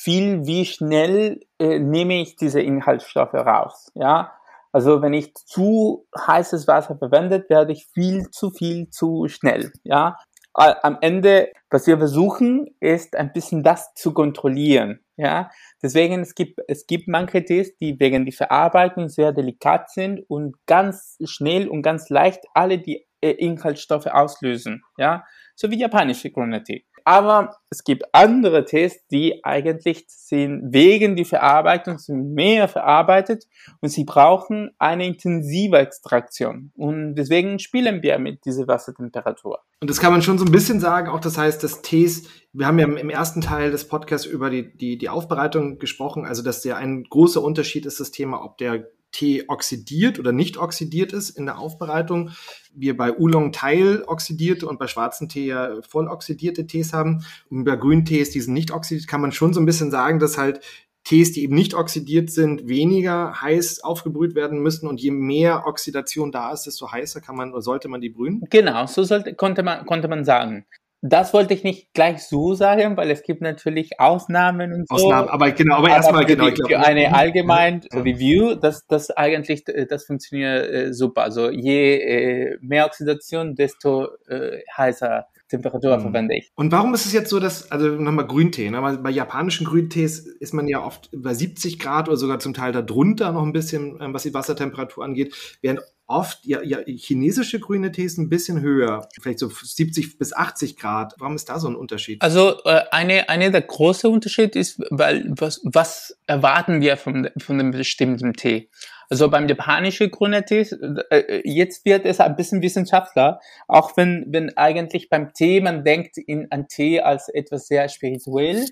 [0.04, 3.90] viel, wie schnell äh, nehme ich diese Inhaltsstoffe raus.
[3.96, 4.34] Ja,
[4.74, 9.72] also wenn ich zu heißes Wasser verwendet, werde ich viel zu viel zu schnell.
[9.84, 10.18] Ja,
[10.54, 15.00] am Ende, was wir versuchen, ist ein bisschen das zu kontrollieren.
[15.16, 20.20] Ja, deswegen es gibt es gibt manche Tees, die wegen der Verarbeitung sehr delikat sind
[20.28, 24.84] und ganz schnell und ganz leicht alle die äh, Inhaltsstoffe auslösen.
[24.98, 25.24] Ja,
[25.56, 26.86] so wie japanische Grüne Tee.
[27.06, 33.46] Aber es gibt andere Tees, die eigentlich sind wegen die Verarbeitung sind mehr verarbeitet
[33.82, 36.72] und sie brauchen eine intensive Extraktion.
[36.76, 39.60] Und deswegen spielen wir mit dieser Wassertemperatur.
[39.82, 42.68] Und das kann man schon so ein bisschen sagen, auch das heißt, dass Tees, wir
[42.68, 46.62] haben ja im ersten Teil des Podcasts über die, die, die Aufbereitung gesprochen, also dass
[46.62, 51.30] der ein großer Unterschied ist, das Thema, ob der Tee oxidiert oder nicht oxidiert ist
[51.30, 52.32] in der Aufbereitung.
[52.74, 57.26] Wir bei Oolong Teil oxidierte und bei schwarzen Tee ja voll oxidierte Tees haben.
[57.50, 60.20] Und bei grünen Tees, die sind nicht oxidiert, kann man schon so ein bisschen sagen,
[60.20, 60.60] dass halt
[61.04, 66.32] Tees, die eben nicht oxidiert sind, weniger heiß aufgebrüht werden müssen und je mehr Oxidation
[66.32, 68.42] da ist, desto heißer kann man oder sollte man die brühen?
[68.50, 70.66] Genau, so sollte, konnte man, konnte man sagen.
[71.06, 74.96] Das wollte ich nicht gleich so sagen, weil es gibt natürlich Ausnahmen und so.
[74.96, 76.48] Ausnahmen, aber genau, aber, aber erstmal genau.
[76.48, 77.14] Ich glaub, für eine ne?
[77.14, 78.00] allgemein ja.
[78.00, 81.24] Review, das, das eigentlich, äh, das funktioniert äh, super.
[81.24, 86.02] Also je äh, mehr Oxidation, desto äh, heißer Temperatur mhm.
[86.02, 86.52] verwende ich.
[86.56, 89.00] Und warum ist es jetzt so, dass, also nochmal Grüntee, ne?
[89.04, 93.34] bei japanischen Grüntees ist man ja oft bei 70 Grad oder sogar zum Teil darunter
[93.34, 95.82] noch ein bisschen, ähm, was die Wassertemperatur angeht, während
[96.14, 101.16] oft ja, ja chinesische grüne Tees ein bisschen höher, vielleicht so 70 bis 80 Grad.
[101.18, 102.22] Warum ist da so ein Unterschied?
[102.22, 107.60] Also äh, eine, eine der großen Unterschiede ist, weil was, was erwarten wir von, von
[107.60, 108.70] einem bestimmten Tee?
[109.10, 110.68] Also beim japanischen grünen Tee,
[111.10, 116.18] äh, jetzt wird es ein bisschen wissenschaftler, auch wenn, wenn eigentlich beim Tee man denkt
[116.18, 118.66] in an Tee als etwas sehr spirituell,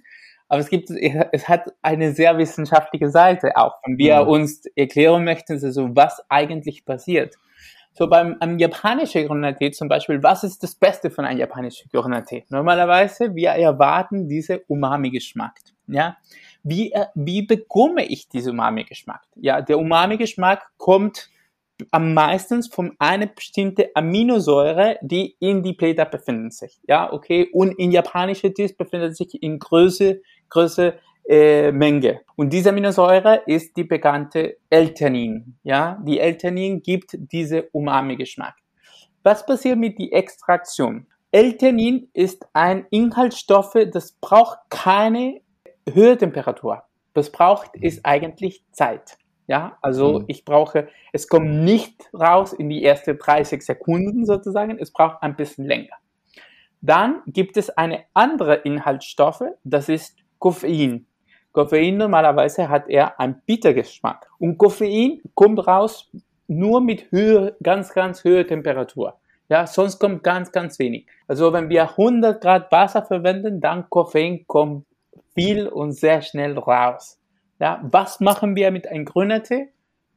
[0.51, 4.27] aber es gibt, es hat eine sehr wissenschaftliche Seite auch, wenn wir mhm.
[4.27, 7.35] uns erklären möchten, also was eigentlich passiert.
[7.93, 12.43] So beim einem japanischen Grenadee zum Beispiel, was ist das Beste von einem japanischen Grenadee?
[12.49, 15.57] Normalerweise, wir erwarten diese Umami-Geschmack.
[15.87, 16.17] Ja,
[16.63, 19.21] wie, äh, wie bekomme ich diesen Umami-Geschmack?
[19.35, 21.29] Ja, der Umami-Geschmack kommt
[21.91, 26.77] am meisten von einer bestimmten Aminosäure, die in die Blätter befinden sich.
[26.87, 27.49] Ja, okay.
[27.53, 30.93] Und in japanische Tees befindet sich in Größe, Größe
[31.27, 32.21] äh, Menge.
[32.35, 35.57] Und diese Aminosäure ist die bekannte L-Theanin.
[35.63, 38.55] Ja, die L-Theanin gibt diese Umami-Geschmack.
[39.23, 41.07] Was passiert mit der Extraktion?
[41.31, 45.41] L-Theanin ist ein Inhaltsstoff, das braucht keine
[45.91, 46.83] Höhetemperatur.
[47.13, 49.17] Was braucht ist eigentlich Zeit.
[49.47, 50.25] Ja, also mhm.
[50.27, 55.35] ich brauche, es kommt nicht raus in die ersten 30 Sekunden sozusagen, es braucht ein
[55.35, 55.95] bisschen länger.
[56.81, 61.05] Dann gibt es eine andere Inhaltsstoffe, das ist Koffein.
[61.51, 64.27] Koffein normalerweise hat eher einen Bittergeschmack.
[64.39, 66.09] Und Koffein kommt raus
[66.47, 69.13] nur mit Höhe, ganz, ganz hoher Temperatur.
[69.49, 71.05] Ja, sonst kommt ganz, ganz wenig.
[71.27, 74.85] Also wenn wir 100 Grad Wasser verwenden, dann Koffein kommt
[75.35, 77.19] viel und sehr schnell raus.
[77.59, 79.69] Ja, was machen wir mit einem grünen Tee?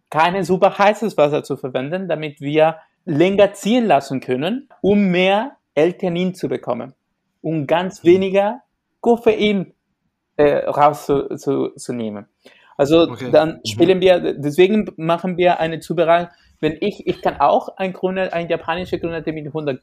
[0.08, 6.34] Keine super heißes Wasser zu verwenden, damit wir länger ziehen lassen können, um mehr L-Theanin
[6.34, 6.94] zu bekommen
[7.42, 8.62] und ganz weniger
[9.02, 9.74] Koffein
[10.36, 12.26] äh, rauszunehmen.
[12.76, 13.30] Also okay.
[13.30, 13.60] dann mhm.
[13.66, 16.32] spielen wir, deswegen machen wir eine Zubereitung.
[16.60, 19.80] Wenn ich, ich kann auch ein grüner, ein japanischer grüner Tee mit 100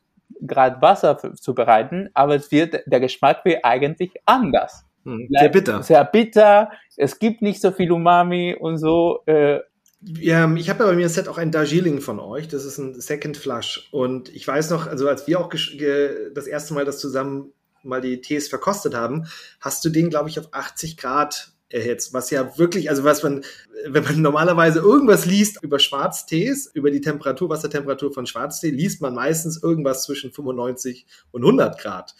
[0.47, 4.85] Grad Wasser zubereiten, aber es wird, der Geschmack wird eigentlich anders.
[5.03, 5.83] Hm, sehr bitter.
[5.83, 6.71] Sehr bitter.
[6.95, 9.21] Es gibt nicht so viel Umami und so.
[9.25, 9.59] Äh,
[10.03, 12.47] ja, ich habe ja bei mir ein Set auch ein Darjeeling von euch.
[12.47, 13.89] Das ist ein Second Flush.
[13.91, 15.49] Und ich weiß noch, also als wir auch
[16.33, 17.51] das erste Mal das zusammen
[17.83, 19.27] mal die Tees verkostet haben,
[19.59, 22.13] hast du den, glaube ich, auf 80 Grad erhitzt.
[22.13, 23.43] Was ja wirklich, also was man,
[23.87, 29.15] wenn man normalerweise irgendwas liest über Schwarztees, über die Temperatur, Wassertemperatur von Schwarztee, liest man
[29.15, 32.15] meistens irgendwas zwischen 95 und 100 Grad.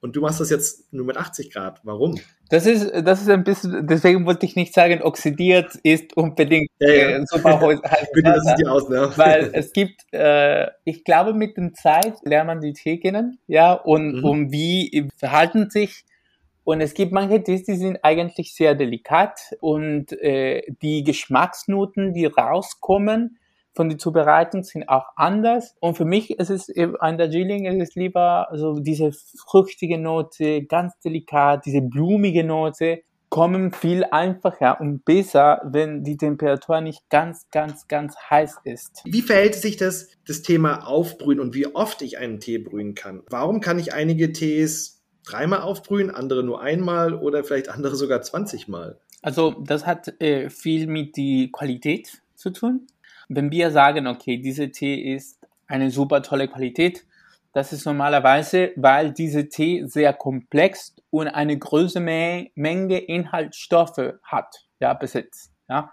[0.00, 1.80] Und du machst das jetzt nur mit 80 Grad.
[1.82, 2.20] Warum?
[2.50, 6.88] Das ist, das ist ein bisschen, deswegen wollte ich nicht sagen, oxidiert ist unbedingt ja,
[6.88, 7.08] ja.
[7.18, 7.80] Äh, super heiß.
[8.22, 9.10] Das ist die aus, ne?
[9.16, 13.72] Weil es gibt, äh, ich glaube, mit der Zeit lernt man die Tee kennen, ja,
[13.72, 14.24] und, mhm.
[14.24, 16.04] und wie verhalten sich.
[16.62, 22.26] Und es gibt manche Tees, die sind eigentlich sehr delikat und äh, die Geschmacksnoten, die
[22.26, 23.38] rauskommen,
[23.76, 25.76] von der Zubereitung sind auch anders.
[25.80, 29.12] Und für mich ist es an der Darjeeling ist es lieber so diese
[29.46, 36.80] fruchtige Note, ganz delikat, diese blumige Note kommen viel einfacher und besser, wenn die Temperatur
[36.80, 39.02] nicht ganz, ganz, ganz heiß ist.
[39.04, 43.22] Wie verhält sich das, das Thema Aufbrühen und wie oft ich einen Tee brühen kann?
[43.28, 48.68] Warum kann ich einige Tees dreimal aufbrühen, andere nur einmal oder vielleicht andere sogar 20
[48.68, 49.00] Mal?
[49.22, 52.86] Also das hat äh, viel mit der Qualität zu tun.
[53.28, 57.04] Wenn wir sagen, okay, diese Tee ist eine super tolle Qualität,
[57.52, 64.92] das ist normalerweise, weil diese Tee sehr komplex und eine große Menge Inhaltsstoffe hat, ja,
[64.94, 65.90] besitzt, ja.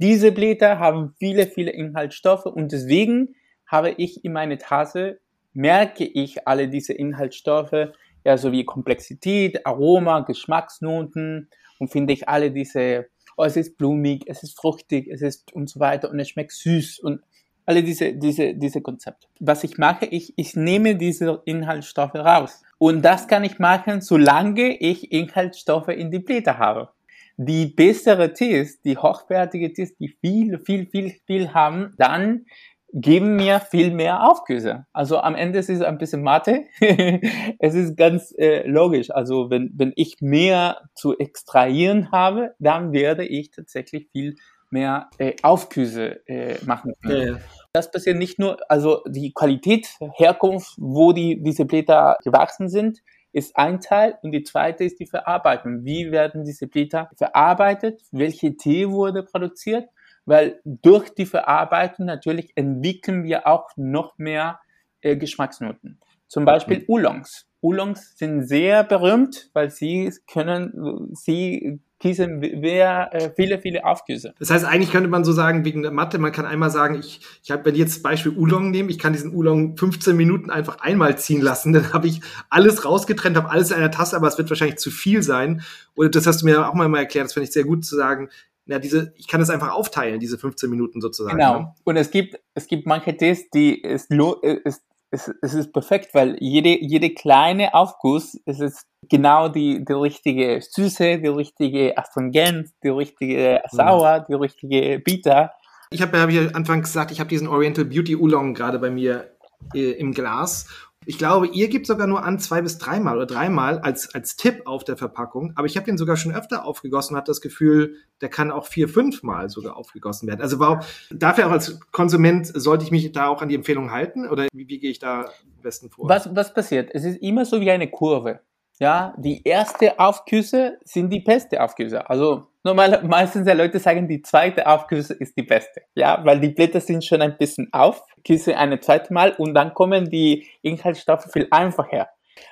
[0.00, 3.34] Diese Blätter haben viele, viele Inhaltsstoffe und deswegen
[3.66, 5.18] habe ich in meiner Tasse,
[5.54, 7.88] merke ich alle diese Inhaltsstoffe,
[8.24, 13.06] ja, sowie Komplexität, Aroma, Geschmacksnoten und finde ich alle diese
[13.38, 16.52] oh, es ist blumig, es ist fruchtig, es ist und so weiter und es schmeckt
[16.52, 17.22] süß und
[17.64, 19.28] alle diese, diese, diese Konzepte.
[19.40, 22.62] Was ich mache, ich, ich nehme diese Inhaltsstoffe raus.
[22.78, 26.88] Und das kann ich machen, solange ich Inhaltsstoffe in die Blätter habe.
[27.36, 32.46] Die bessere Tees, die hochwertige Tees, die viel, viel, viel, viel haben, dann
[32.92, 34.86] geben mir viel mehr Aufgüsse.
[34.92, 36.64] Also am Ende ist es ein bisschen Mathe.
[37.58, 39.10] es ist ganz äh, logisch.
[39.10, 44.36] Also wenn, wenn ich mehr zu extrahieren habe, dann werde ich tatsächlich viel
[44.70, 47.34] mehr äh, Aufgüsse äh, machen können.
[47.34, 47.40] Ja.
[47.72, 53.00] Das passiert nicht nur, also die Qualität, Herkunft, wo die, diese Blätter gewachsen sind,
[53.32, 55.84] ist ein Teil und die zweite ist die Verarbeitung.
[55.84, 58.00] Wie werden diese Blätter verarbeitet?
[58.10, 59.88] Welche Tee wurde produziert?
[60.28, 64.60] Weil durch die Verarbeitung natürlich entwickeln wir auch noch mehr
[65.00, 65.98] äh, Geschmacksnoten.
[66.26, 67.46] Zum Beispiel Oolongs.
[67.62, 74.34] Oolongs sind sehr berühmt, weil sie können, sie gießen sehr, äh, viele, viele Aufgüsse.
[74.38, 77.20] Das heißt, eigentlich könnte man so sagen, wegen der Mathe, man kann einmal sagen, ich,
[77.42, 80.80] ich habe, wenn ich jetzt Beispiel Oolong nehme, ich kann diesen Oolong 15 Minuten einfach
[80.80, 84.38] einmal ziehen lassen, dann habe ich alles rausgetrennt, habe alles in einer Tasse, aber es
[84.38, 85.62] wird wahrscheinlich zu viel sein.
[85.96, 88.28] Oder das hast du mir auch mal erklärt, das finde ich sehr gut zu sagen,
[88.68, 91.38] ja, diese, ich kann es einfach aufteilen, diese 15 Minuten sozusagen.
[91.38, 91.58] Genau.
[91.58, 91.74] Ne?
[91.84, 96.36] Und es gibt, es gibt manche Tests, die ist, ist, es, es ist perfekt, weil
[96.38, 102.88] jede, jede kleine Aufguss, es ist genau die, die richtige Süße, die richtige Astringent, die
[102.88, 105.52] richtige Sauer, die richtige Bitter.
[105.90, 108.90] Ich habe ja hab ich anfangs gesagt, ich habe diesen Oriental Beauty Oolong gerade bei
[108.90, 109.30] mir
[109.74, 110.68] äh, im Glas
[111.08, 114.66] Ich glaube, ihr gebt sogar nur an zwei bis dreimal oder dreimal als, als Tipp
[114.66, 115.54] auf der Verpackung.
[115.54, 118.66] Aber ich habe den sogar schon öfter aufgegossen und habe das Gefühl, der kann auch
[118.66, 120.42] vier, fünfmal sogar aufgegossen werden.
[120.42, 124.28] Also warum, dafür auch als Konsument sollte ich mich da auch an die Empfehlung halten?
[124.28, 126.10] Oder wie, wie gehe ich da am besten vor?
[126.10, 126.90] Was, was passiert?
[126.92, 128.40] Es ist immer so wie eine Kurve.
[128.78, 132.10] Ja, die erste Aufküsse sind die beste Aufküsse.
[132.10, 135.82] Also normal, meistens die Leute sagen, die zweite Aufküsse ist die beste.
[135.94, 139.74] Ja, weil die Blätter sind schon ein bisschen auf, küsse eine zweite Mal und dann
[139.74, 142.08] kommen die Inhaltsstoffe viel einfacher.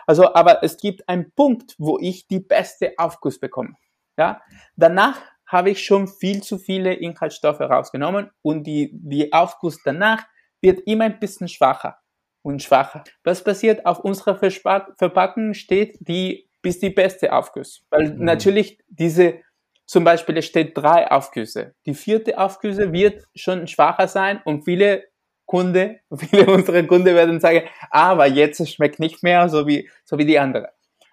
[0.07, 3.74] Also, aber es gibt einen Punkt, wo ich die beste Aufguss bekomme.
[4.18, 4.40] Ja,
[4.76, 10.24] danach habe ich schon viel zu viele Inhaltsstoffe rausgenommen und die, die Aufguss danach
[10.61, 11.98] wird immer ein bisschen schwacher
[12.42, 13.05] und schwacher.
[13.22, 13.87] Was passiert?
[13.87, 17.85] Auf unserer Verpackung steht die bis die beste Aufguss.
[17.90, 18.24] Weil mhm.
[18.24, 19.40] natürlich diese,
[19.87, 21.75] zum Beispiel es steht drei Aufgüsse.
[21.87, 25.05] Die vierte Aufgüsse wird schon schwacher sein und viele
[25.46, 30.27] Kunde, viele unserer Kunden werden sagen, aber jetzt schmeckt nicht mehr so wie, so wie
[30.27, 30.70] die andere.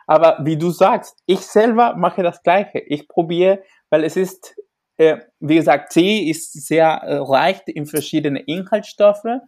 [0.07, 2.79] Aber wie du sagst, ich selber mache das Gleiche.
[2.79, 4.55] Ich probiere, weil es ist,
[4.97, 9.39] äh, wie gesagt, Tee ist sehr äh, reich in verschiedene Inhaltsstoffe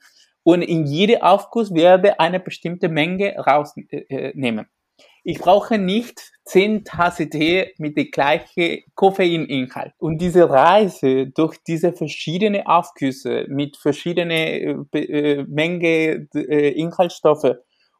[0.43, 4.67] und in jede Aufguss werde eine bestimmte Menge rausnehmen.
[5.23, 9.93] Ich brauche nicht 10 Tasse Tee mit der gleichen Koffeininhalt.
[9.97, 17.55] Und diese Reise durch diese verschiedenen Aufgüsse mit verschiedenen äh, äh Menge äh, Inhaltsstoffe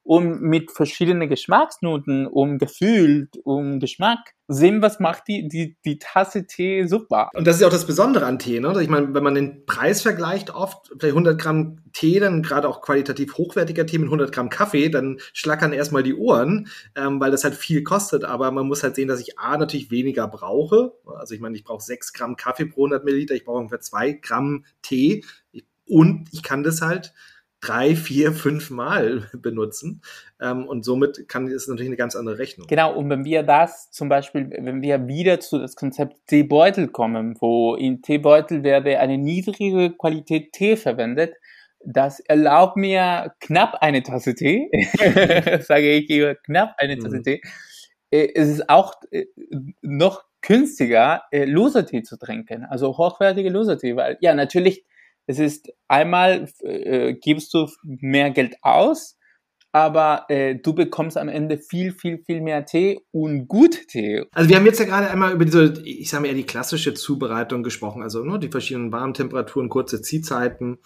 [0.06, 6.46] und mit verschiedenen Geschmacksnoten, um Gefühl, um Geschmack, sehen, was macht die, die, die Tasse
[6.46, 7.32] Tee super.
[7.34, 8.80] Und das ist auch das Besondere an Tee, ne?
[8.84, 12.82] Ich meine, wenn man den Preis vergleicht, oft vielleicht 100 Gramm Tee, dann gerade auch
[12.82, 17.44] qualitativ hochwertiger Tee mit 100 Gramm Kaffee, dann schlackern erstmal die Ohren, ähm, weil das
[17.44, 18.26] halt viel kostet.
[18.26, 20.94] Aber man muss halt sehen, dass ich A, natürlich weniger brauche.
[21.18, 24.12] Also ich meine, ich brauche 6 Gramm Kaffee pro 100 Milliliter, ich brauche ungefähr 2
[24.22, 25.24] Gramm Tee.
[25.88, 27.12] Und ich kann das halt
[27.62, 30.02] drei, vier, fünf Mal benutzen.
[30.42, 32.68] Ähm, und somit kann es natürlich eine ganz andere Rechnung.
[32.68, 37.36] Genau, und wenn wir das zum Beispiel, wenn wir wieder zu das Konzept Teebeutel kommen,
[37.40, 41.36] wo in Teebeutel werde eine niedrige Qualität Tee verwendet,
[41.86, 44.70] das erlaubt mir knapp eine Tasse Tee,
[45.62, 47.24] sage ich hier, knapp eine Tasse mhm.
[47.24, 47.42] Tee.
[48.12, 49.26] Äh, es ist auch äh,
[49.82, 54.86] noch günstiger, äh, Losertee zu trinken, also hochwertige Losertee, weil ja, natürlich
[55.28, 59.18] es ist einmal äh, gibst du mehr Geld aus,
[59.72, 64.26] aber äh, du bekommst am Ende viel, viel, viel mehr Tee und gut Tee.
[64.32, 66.94] Also wir haben jetzt ja gerade einmal über diese, ich sage mal eher die klassische
[66.94, 70.78] Zubereitung gesprochen, also ne, die verschiedenen Warmtemperaturen, kurze Ziehzeiten.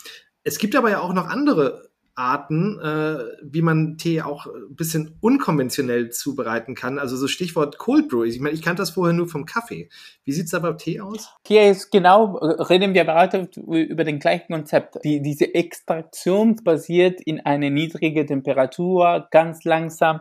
[0.44, 1.89] Es gibt aber ja auch noch andere
[2.20, 7.00] Arten, äh, wie man Tee auch ein bisschen unkonventionell zubereiten kann.
[7.00, 8.26] Also so Stichwort Cold Brew.
[8.26, 9.90] Ich meine, ich kannte das vorher nur vom Kaffee.
[10.26, 11.34] Wie sieht es da beim Tee aus?
[11.48, 14.98] Hier ist genau, reden wir weiter über den gleichen Konzept.
[15.06, 20.20] Die, diese Extraktion basiert in eine niedrige Temperatur, ganz langsam.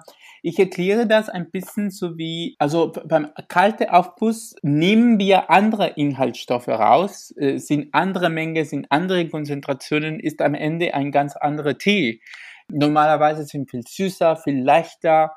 [0.49, 6.69] Ich erkläre das ein bisschen so wie, also beim kalten Aufguss nehmen wir andere Inhaltsstoffe
[6.69, 12.23] raus, äh, sind andere Mengen, sind andere Konzentrationen, ist am Ende ein ganz anderer Tee.
[12.69, 15.33] Normalerweise sind viel süßer, viel leichter.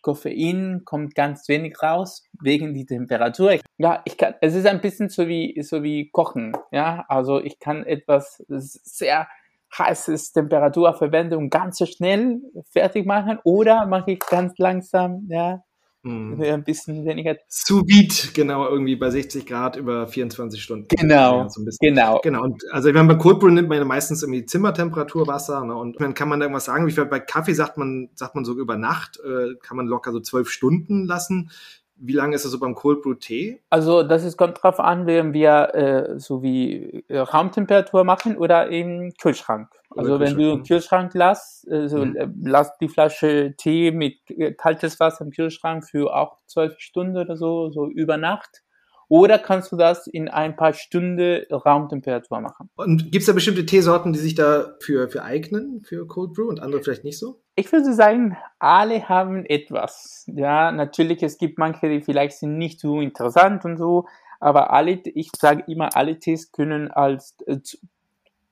[0.00, 3.58] Koffein kommt ganz wenig raus wegen die Temperatur.
[3.76, 6.56] Ja, ich kann, es ist ein bisschen so wie, so wie Kochen.
[6.72, 9.28] Ja, also ich kann etwas sehr
[9.78, 15.62] heißes Temperatur verwende und ganz so schnell fertig machen oder mache ich ganz langsam, ja,
[16.02, 16.40] mm.
[16.40, 17.36] ein bisschen weniger.
[17.48, 20.86] Sous vide, genau, irgendwie bei 60 Grad über 24 Stunden.
[20.88, 22.20] Genau, ja, so genau.
[22.22, 25.74] Genau, und also wenn man Cold Brew nimmt man ja meistens irgendwie Zimmertemperatur Wasser ne,
[25.74, 28.52] und dann kann man da irgendwas sagen, wie bei Kaffee sagt man, sagt man so
[28.54, 31.50] über Nacht, äh, kann man locker so zwölf Stunden lassen.
[31.96, 33.60] Wie lange ist das so beim Cold Brew Tee?
[33.70, 38.68] Also das ist, kommt drauf an, wenn wir äh, so wie äh, Raumtemperatur machen oder
[38.68, 39.68] im Kühlschrank.
[39.96, 42.16] Also wenn du im Kühlschrank lass, äh, so, mhm.
[42.16, 47.16] Äh, lass die Flasche Tee mit äh, kaltes Wasser im Kühlschrank für auch zwölf Stunden
[47.16, 48.63] oder so, so über Nacht.
[49.08, 52.70] Oder kannst du das in ein paar Stunden Raumtemperatur machen.
[52.76, 56.60] Und gibt es da bestimmte Teesorten, die sich dafür für eignen, für Cold Brew und
[56.60, 57.40] andere vielleicht nicht so?
[57.56, 60.24] Ich würde sagen, alle haben etwas.
[60.26, 64.06] Ja, natürlich, es gibt manche, die vielleicht sind nicht so interessant und so,
[64.40, 67.58] aber alle, ich sage immer, alle Tees können als, äh,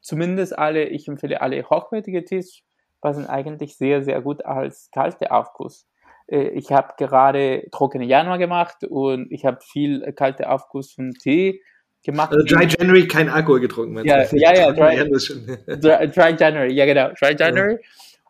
[0.01, 2.62] zumindest alle, ich empfehle alle hochwertige Tees,
[3.01, 5.87] passen eigentlich sehr, sehr gut als kalte Aufguss.
[6.33, 11.12] Äh, ich habe gerade trockene Januar gemacht und ich habe viel äh, kalte Aufguss von
[11.12, 11.60] Tee
[12.02, 12.33] gemacht.
[12.33, 14.04] Also Dry January kein Alkohol getrunken.
[14.04, 14.96] Ja, ja, ja, Dry,
[15.66, 17.74] Dry, Dry, January, ja genau, Dry January.
[17.74, 17.78] Ja.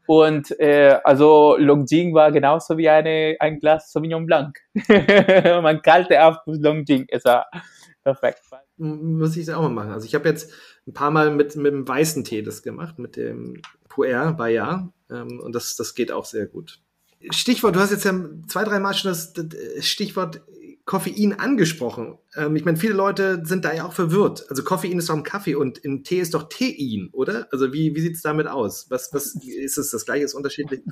[0.07, 4.59] Und äh, also Longjing war genauso wie eine, ein Glas Sauvignon Blanc.
[5.62, 7.46] Man kalte Aufguss Longjing, es war
[8.03, 8.40] perfekt.
[8.78, 9.92] Muss ich das auch mal machen.
[9.92, 10.53] Also ich habe jetzt
[10.88, 15.38] ein paar Mal mit, mit dem weißen Tee das gemacht, mit dem Puer Bayard Ähm,
[15.40, 16.80] und das, das geht auch sehr gut.
[17.31, 18.14] Stichwort, du hast jetzt ja
[18.47, 19.49] zwei, drei Mal schon das, das
[19.87, 20.43] Stichwort
[20.85, 22.18] Koffein angesprochen.
[22.37, 24.45] Ähm, ich meine, viele Leute sind da ja auch verwirrt.
[24.51, 27.47] Also Koffein ist doch ein Kaffee und in Tee ist doch Tein, oder?
[27.53, 28.87] Also wie, wie sieht es damit aus?
[28.91, 30.83] Was, was ist es das gleiche, ist unterschiedlich?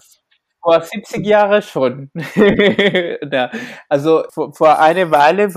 [0.62, 2.10] Vor 70 Jahren schon.
[3.32, 3.50] ja,
[3.88, 5.50] also vor, vor einer Weile,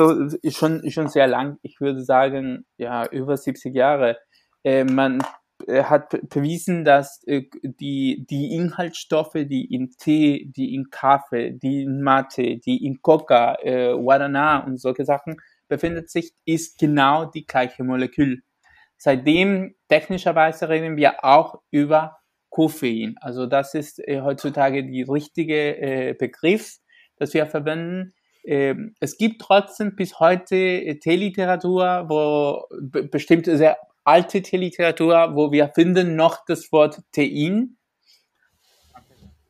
[0.50, 4.18] schon, schon sehr lang, ich würde sagen, ja, über 70 Jahre,
[4.64, 5.24] äh, man äh,
[5.68, 12.02] hat bewiesen, dass äh, die, die Inhaltsstoffe, die in Tee, die in Kaffee, die in
[12.02, 15.38] Mate, die in Coca, äh, Guarana und solche Sachen
[15.68, 18.44] befindet sich, ist genau die gleiche Molekül.
[18.98, 22.18] Seitdem technischerweise reden wir auch über
[22.50, 23.16] Koffein.
[23.20, 26.78] Also das ist äh, heutzutage die richtige äh, Begriff,
[27.18, 28.14] das wir verwenden.
[28.46, 32.68] Ähm, es gibt trotzdem bis heute äh, Teeliteratur, wo
[33.10, 37.78] bestimmte sehr alte Teeliteratur, wo wir finden noch das Wort Tein.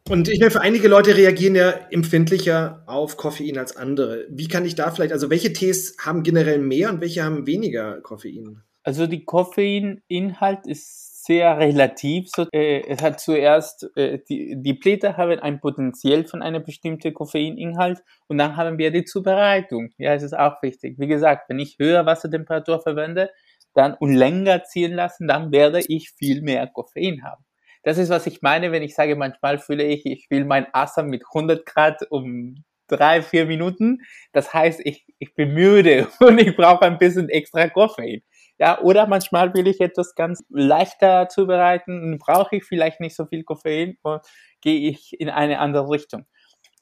[0.09, 4.25] Und ich meine, für einige Leute reagieren ja empfindlicher auf Koffein als andere.
[4.29, 8.01] Wie kann ich da vielleicht, also welche Tees haben generell mehr und welche haben weniger
[8.01, 8.63] Koffein?
[8.83, 12.29] Also die Koffeininhalt ist sehr relativ.
[12.29, 17.13] So, äh, es hat zuerst, äh, die, die Blätter haben ein Potenzial von einem bestimmten
[17.13, 19.91] Koffeininhalt und dann haben wir die Zubereitung.
[19.97, 20.95] Ja, es ist auch wichtig.
[20.99, 23.29] Wie gesagt, wenn ich höhere Wassertemperatur verwende,
[23.74, 27.43] dann und länger ziehen lassen, dann werde ich viel mehr Koffein haben.
[27.84, 31.07] Das ist, was ich meine, wenn ich sage, manchmal fühle ich, ich will mein Assam
[31.07, 34.01] mit 100 Grad um drei, vier Minuten.
[34.32, 38.21] Das heißt, ich, ich bin müde und ich brauche ein bisschen extra Koffein.
[38.59, 43.43] Ja, oder manchmal will ich etwas ganz leichter zubereiten, brauche ich vielleicht nicht so viel
[43.43, 44.21] Koffein und
[44.61, 46.26] gehe ich in eine andere Richtung.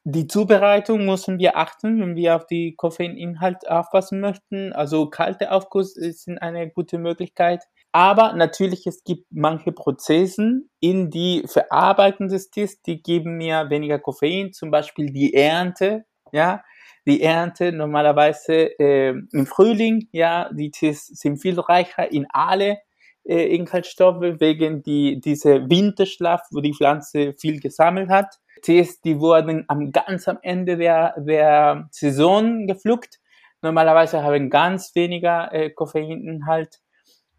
[0.04, 4.74] Die Zubereitung müssen wir achten, wenn wir auf die Koffeininhalt aufpassen möchten.
[4.74, 7.64] Also kalte Aufguss ist eine gute Möglichkeit.
[7.92, 14.00] Aber natürlich, es gibt manche Prozesse in die Verarbeitung des Tees, die geben mir weniger
[14.00, 16.64] Koffein, zum Beispiel die Ernte, ja,
[17.06, 22.80] die Ernte normalerweise äh, im Frühling, ja, die Tees sind viel reicher in alle
[23.24, 28.40] äh, Inhaltsstoffe wegen die, diese Winterschlaf, wo die Pflanze viel gesammelt hat.
[28.62, 33.20] Tees, die wurden am ganz am Ende der, der Saison gepflückt.
[33.62, 36.80] Normalerweise haben ganz weniger äh, Koffeininhalt.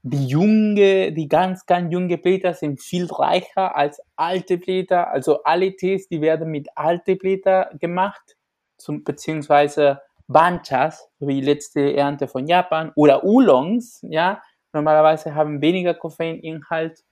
[0.05, 5.09] Die junge, die ganz, ganz junge Blätter sind viel reicher als alte Blätter.
[5.11, 8.37] Also alle Tees, die werden mit alte Blätter gemacht
[8.77, 14.43] zum, beziehungsweise Banchas, wie letzte Ernte von Japan, oder Oolongs, ja,
[14.73, 17.05] normalerweise haben weniger Koffeininhalt.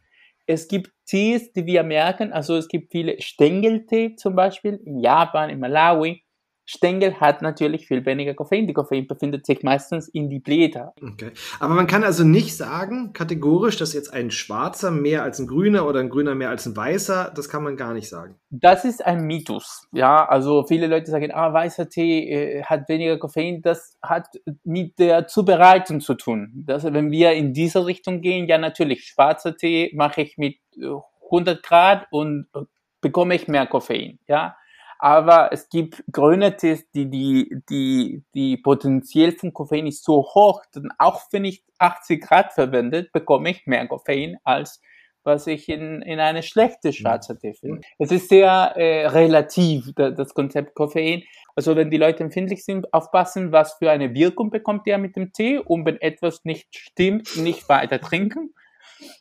[0.50, 5.48] Es gibt Tees, die wir merken, also es gibt viele Stängeltee zum Beispiel in Japan,
[5.48, 6.24] in Malawi,
[6.72, 8.68] Stängel hat natürlich viel weniger Koffein.
[8.68, 10.94] Die Koffein befindet sich meistens in die Blätter.
[11.02, 11.32] Okay.
[11.58, 15.84] Aber man kann also nicht sagen, kategorisch, dass jetzt ein schwarzer mehr als ein grüner
[15.84, 18.36] oder ein grüner mehr als ein weißer, das kann man gar nicht sagen.
[18.50, 19.88] Das ist ein Mythos.
[19.90, 23.62] Ja, also viele Leute sagen, ah, weißer Tee äh, hat weniger Koffein.
[23.62, 24.28] Das hat
[24.62, 26.62] mit der Zubereitung zu tun.
[26.66, 31.58] Das, wenn wir in diese Richtung gehen, ja, natürlich, schwarzer Tee mache ich mit 100
[31.58, 32.60] äh, Grad und äh,
[33.00, 34.20] bekomme ich mehr Koffein.
[34.28, 34.54] Ja,
[35.00, 40.62] aber es gibt grüne Tees, die, die, die, die Potenzial von Koffein ist so hoch,
[40.74, 44.80] denn auch wenn ich 80 Grad verwende, bekomme ich mehr Koffein als
[45.22, 47.82] was ich in, in eine schlechte schwarze Tee finde.
[47.98, 51.22] Es ist sehr äh, relativ, das Konzept Koffein.
[51.54, 55.32] Also wenn die Leute empfindlich sind, aufpassen, was für eine Wirkung bekommt ihr mit dem
[55.32, 58.54] Tee und wenn etwas nicht stimmt, nicht weiter trinken.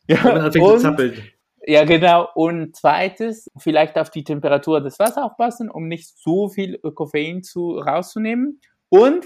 [0.07, 1.32] Ja, wenn man anfängt und, zu zappeln.
[1.66, 2.28] Ja, genau.
[2.36, 7.78] Und zweites, vielleicht auf die Temperatur des Wassers aufpassen, um nicht so viel Koffein zu,
[7.78, 8.62] rauszunehmen.
[8.89, 9.26] Und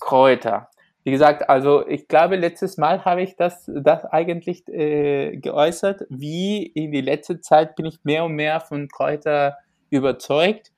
[0.00, 0.68] Kräuter.
[1.04, 6.02] Wie gesagt, also ich glaube, letztes Mal habe ich das, das eigentlich äh, geäußert.
[6.08, 9.58] Wie in die letzte Zeit bin ich mehr und mehr von Kräuter
[9.90, 10.72] überzeugt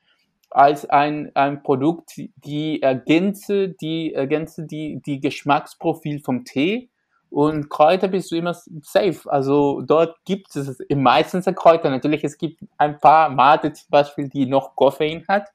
[0.51, 6.91] als ein, ein Produkt, die ergänze, die ergänze die, die Geschmacksprofil vom Tee
[7.31, 9.21] und Kräuter bist du immer safe.
[9.27, 11.91] Also dort gibt es meistens Kräuter.
[11.91, 15.49] Natürlich, es gibt ein paar Mate zum Beispiel, die noch Koffein hat.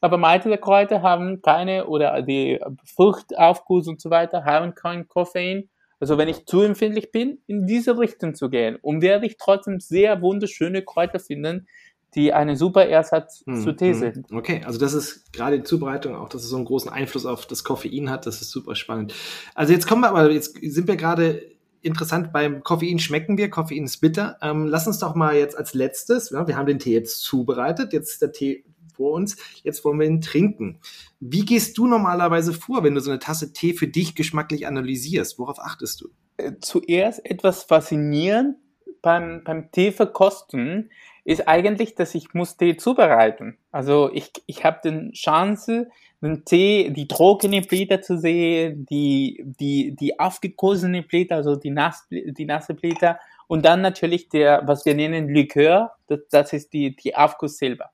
[0.00, 5.70] Aber meiste der Kräuter haben keine, oder die Fruchtaufguss und so weiter, haben kein Koffein.
[5.98, 8.76] Also wenn ich zu empfindlich bin, in diese Richtung zu gehen.
[8.82, 11.66] Und werde ich trotzdem sehr wunderschöne Kräuter finden,
[12.14, 13.98] die eine super Ersatz hm, zu Tee hm.
[13.98, 14.32] sind.
[14.32, 17.46] Okay, also das ist gerade die Zubereitung auch, dass es so einen großen Einfluss auf
[17.46, 19.14] das Koffein hat, das ist super spannend.
[19.54, 23.84] Also jetzt kommen wir aber, jetzt sind wir gerade interessant, beim Koffein schmecken wir, Koffein
[23.84, 24.38] ist bitter.
[24.42, 27.92] Ähm, lass uns doch mal jetzt als letztes, ja, wir haben den Tee jetzt zubereitet,
[27.92, 30.80] jetzt ist der Tee vor uns, jetzt wollen wir ihn trinken.
[31.20, 35.38] Wie gehst du normalerweise vor, wenn du so eine Tasse Tee für dich geschmacklich analysierst?
[35.38, 36.08] Worauf achtest du?
[36.36, 38.56] Äh, zuerst etwas faszinierend
[39.02, 40.90] beim, beim Tee verkosten
[41.24, 43.56] ist eigentlich, dass ich muss Tee zubereiten.
[43.72, 45.88] Also ich, ich habe den Chance,
[46.20, 52.06] den Tee, die trockene Blätter zu sehen, die, die, die aufgegossene Blätter, also die, nass,
[52.10, 56.94] die nasse Blätter und dann natürlich der, was wir nennen Likör, das, das ist die,
[56.94, 57.90] die Aufguss selber.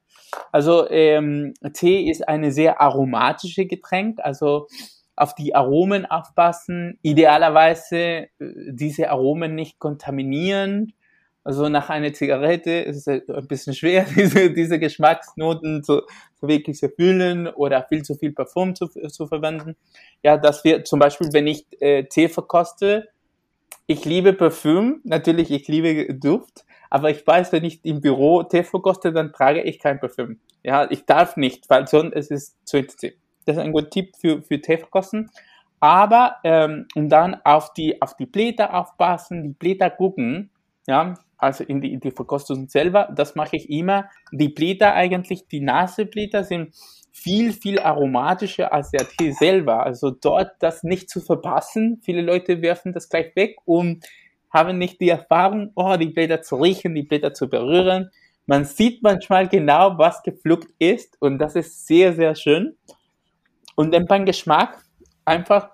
[0.53, 4.69] Also ähm, Tee ist eine sehr aromatische Getränk, also
[5.17, 10.95] auf die Aromen aufpassen, idealerweise äh, diese Aromen nicht kontaminieren.
[11.43, 16.03] Also nach einer Zigarette ist es ein bisschen schwer, diese, diese Geschmacksnoten zu,
[16.37, 19.77] zu wirklich zu fühlen oder viel zu viel Parfum zu, zu verwenden.
[20.23, 23.09] Ja, dass wir zum Beispiel, wenn ich äh, Tee verkoste,
[23.87, 28.63] ich liebe Parfüm, natürlich, ich liebe Duft, aber ich weiß, wenn ich im Büro Tee
[28.63, 30.39] verkoste, dann trage ich kein Parfüm.
[30.63, 33.15] Ja, ich darf nicht, weil sonst ist es zu intensiv.
[33.47, 35.31] Das ist ein guter Tipp für, für Teeverkosten.
[35.81, 40.51] Aber, ähm, und dann auf die, auf die Blätter aufpassen, die Blätter gucken,
[40.87, 44.09] ja, also in die, die Verkostung selber, das mache ich immer.
[44.31, 46.75] Die Blätter eigentlich, die Naseblätter sind
[47.13, 49.85] viel, viel aromatischer als der Tee selber.
[49.85, 52.01] Also dort das nicht zu verpassen.
[52.03, 54.05] Viele Leute werfen das gleich weg und
[54.51, 58.11] haben nicht die Erfahrung, oh, die Blätter zu riechen, die Blätter zu berühren.
[58.47, 62.77] Man sieht manchmal genau, was gepflückt ist und das ist sehr, sehr schön.
[63.77, 64.83] Und dann beim Geschmack
[65.25, 65.71] einfach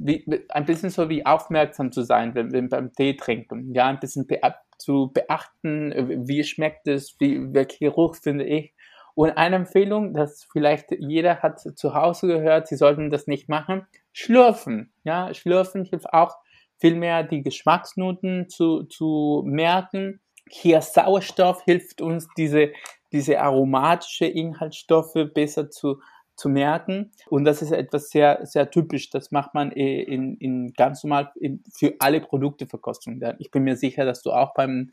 [0.00, 3.74] wie, ein bisschen so wie aufmerksam zu sein, wenn, wenn beim Tee trinken.
[3.74, 4.40] Ja, ein bisschen be
[4.78, 8.72] zu beachten, wie schmeckt es, wie, welcher Geruch finde ich.
[9.14, 13.86] Und eine Empfehlung, dass vielleicht jeder hat zu Hause gehört, sie sollten das nicht machen,
[14.14, 14.90] schlürfen.
[15.04, 16.38] Ja, schlürfen hilft auch
[16.78, 20.22] viel mehr die Geschmacksnoten zu, zu merken.
[20.48, 22.72] Hier Sauerstoff hilft uns, diese,
[23.12, 26.00] diese aromatische Inhaltsstoffe besser zu,
[26.40, 27.12] zu merken.
[27.28, 29.10] Und das ist etwas sehr, sehr typisch.
[29.10, 31.30] Das macht man äh, in, in ganz normal
[31.70, 33.20] für alle Produkteverkostung.
[33.38, 34.90] Ich bin mir sicher, dass du auch beim,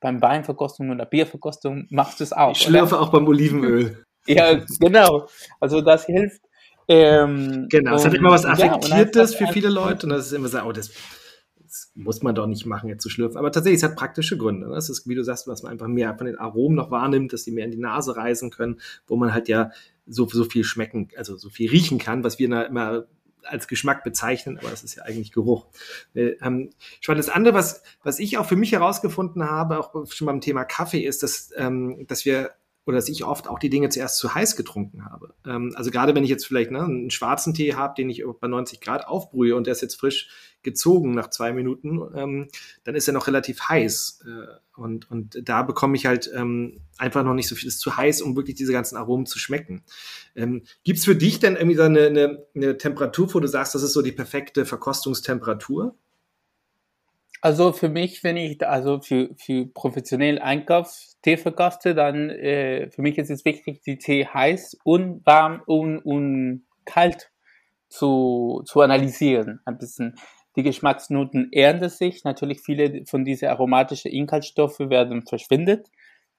[0.00, 2.52] beim Weinverkostung oder Bierverkostung machst du es auch.
[2.52, 3.04] Ich schlürfe oder?
[3.04, 4.04] auch beim Olivenöl.
[4.26, 5.28] ja, genau.
[5.60, 6.42] Also das hilft.
[6.88, 10.48] Ähm, genau, es hat immer was Affektiertes ja, für viele Leute und das ist immer
[10.48, 10.90] so, oh, das
[11.68, 13.36] das muss man doch nicht machen, jetzt zu schlürfen.
[13.36, 14.68] Aber tatsächlich, es hat praktische Gründe.
[14.68, 17.44] Das ist, wie du sagst, was man einfach mehr von den Aromen noch wahrnimmt, dass
[17.44, 19.70] die mehr in die Nase reisen können, wo man halt ja
[20.08, 23.06] so, so viel schmecken, also so viel riechen kann, was wir immer
[23.44, 25.66] als Geschmack bezeichnen, aber das ist ja eigentlich Geruch.
[26.14, 26.70] Äh, ähm,
[27.06, 31.04] das andere, was, was ich auch für mich herausgefunden habe, auch schon beim Thema Kaffee,
[31.04, 32.50] ist, dass, ähm, dass wir
[32.88, 35.34] oder dass ich oft auch die Dinge zuerst zu heiß getrunken habe.
[35.46, 38.48] Ähm, also gerade wenn ich jetzt vielleicht ne, einen schwarzen Tee habe, den ich bei
[38.48, 40.30] 90 Grad aufbrühe und der ist jetzt frisch
[40.62, 42.48] gezogen nach zwei Minuten, ähm,
[42.84, 44.24] dann ist er noch relativ heiß.
[44.26, 47.96] Äh, und, und da bekomme ich halt ähm, einfach noch nicht so viel, ist zu
[47.96, 49.82] heiß, um wirklich diese ganzen Aromen zu schmecken.
[50.36, 53.74] Ähm, Gibt es für dich denn irgendwie so eine, eine, eine Temperatur, wo du sagst,
[53.74, 55.94] das ist so die perfekte Verkostungstemperatur?
[57.40, 60.92] Also für mich, wenn ich also für, für professionell Einkauf
[61.22, 65.98] Tee verkoste, dann äh, für mich ist es wichtig, die Tee heiß und warm und,
[65.98, 67.30] und kalt
[67.88, 69.60] zu, zu analysieren.
[69.64, 70.16] Ein bisschen
[70.58, 72.24] die Geschmacksnoten ändern sich.
[72.24, 75.88] Natürlich viele von diesen aromatischen Inhaltsstoffe werden verschwindet.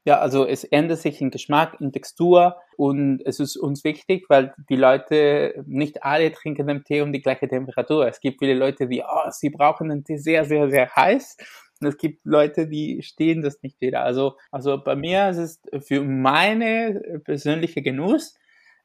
[0.03, 4.53] Ja, also es ändert sich in Geschmack, in Textur und es ist uns wichtig, weil
[4.69, 8.07] die Leute, nicht alle trinken den Tee um die gleiche Temperatur.
[8.07, 11.37] Es gibt viele Leute, die, oh, sie brauchen den Tee sehr, sehr, sehr heiß.
[11.79, 14.01] Und es gibt Leute, die stehen das nicht wieder.
[14.03, 18.35] Also, also bei mir ist es für meine persönliche Genuss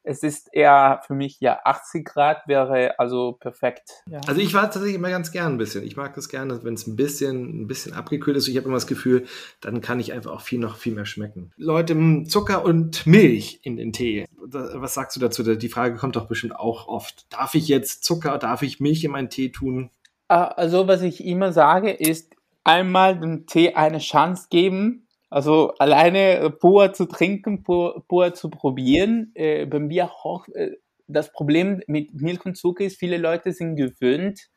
[0.05, 4.03] es ist eher für mich ja 80 Grad wäre also perfekt.
[4.09, 4.21] Ja.
[4.27, 5.83] Also ich war tatsächlich immer ganz gern ein bisschen.
[5.83, 8.47] Ich mag das gerne, wenn es ein bisschen, ein bisschen abgekühlt ist.
[8.47, 9.25] Ich habe immer das Gefühl,
[9.61, 11.51] dann kann ich einfach auch viel noch viel mehr schmecken.
[11.57, 11.95] Leute,
[12.27, 14.27] Zucker und Milch in den Tee.
[14.37, 15.43] Was sagst du dazu?
[15.43, 17.25] Die Frage kommt doch bestimmt auch oft.
[17.33, 19.89] Darf ich jetzt Zucker, darf ich Milch in meinen Tee tun?
[20.27, 25.04] Ah, also was ich immer sage ist, einmal dem Tee eine Chance geben
[25.35, 30.77] also alleine äh, pur zu trinken, pur, pur zu probieren, äh, bei mir auch äh,
[31.07, 34.47] das Problem mit Milch und Zucker ist, viele Leute sind gewöhnt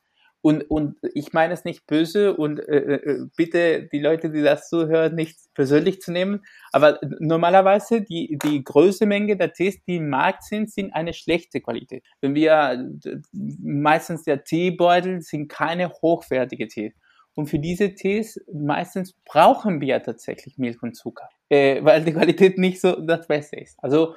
[0.41, 4.69] und, und ich meine es nicht böse und äh, äh bitte die Leute, die das
[4.69, 10.09] zuhören, nicht persönlich zu nehmen, aber normalerweise die, die größte Menge der Tees, die im
[10.09, 12.05] Markt sind, sind eine schlechte Qualität.
[12.21, 12.89] Wenn wir
[13.33, 16.95] meistens der Teebeutel sind keine hochwertige Tee.
[17.39, 22.59] Und für diese Tees meistens brauchen wir tatsächlich Milch und Zucker, äh, weil die Qualität
[22.59, 23.79] nicht so das Beste ist.
[23.79, 24.17] Also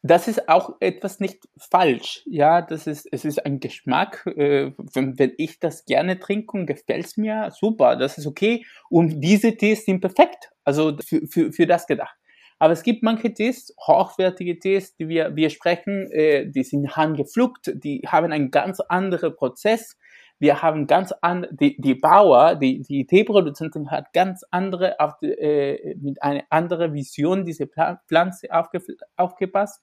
[0.00, 2.22] das ist auch etwas nicht falsch.
[2.24, 4.24] Ja, das ist, es ist ein Geschmack.
[4.38, 8.64] Äh, wenn, wenn ich das gerne trinke und gefällt es mir, super, das ist okay.
[8.88, 10.50] Und diese Tees sind perfekt.
[10.64, 12.16] Also für, für, für das gedacht.
[12.58, 17.72] Aber es gibt manche Tees, hochwertige Tees, die wir, wir sprechen, äh, die sind handgepflückt,
[17.74, 19.98] die haben einen ganz anderen Prozess
[20.38, 25.94] wir haben ganz andere, die, die Bauer, die, die Teeproduzenten hat ganz andere, auf äh,
[25.96, 28.82] mit einer anderen Vision diese Pflanze aufge,
[29.16, 29.82] aufgepasst.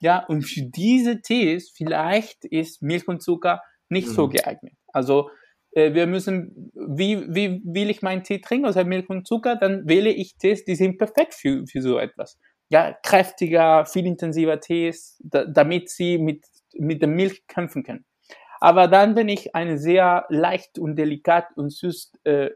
[0.00, 4.12] Ja, und für diese Tees vielleicht ist Milch und Zucker nicht mhm.
[4.12, 4.74] so geeignet.
[4.92, 5.30] Also
[5.74, 9.88] äh, wir müssen, wie, wie will ich meinen Tee trinken, also Milch und Zucker, dann
[9.88, 12.38] wähle ich Tees, die sind perfekt für, für so etwas.
[12.68, 16.44] Ja, kräftiger, viel intensiver Tees, da, damit sie mit,
[16.76, 18.04] mit der Milch kämpfen können.
[18.64, 22.48] Aber dann, wenn ich eine sehr leicht und delikat und süß äh,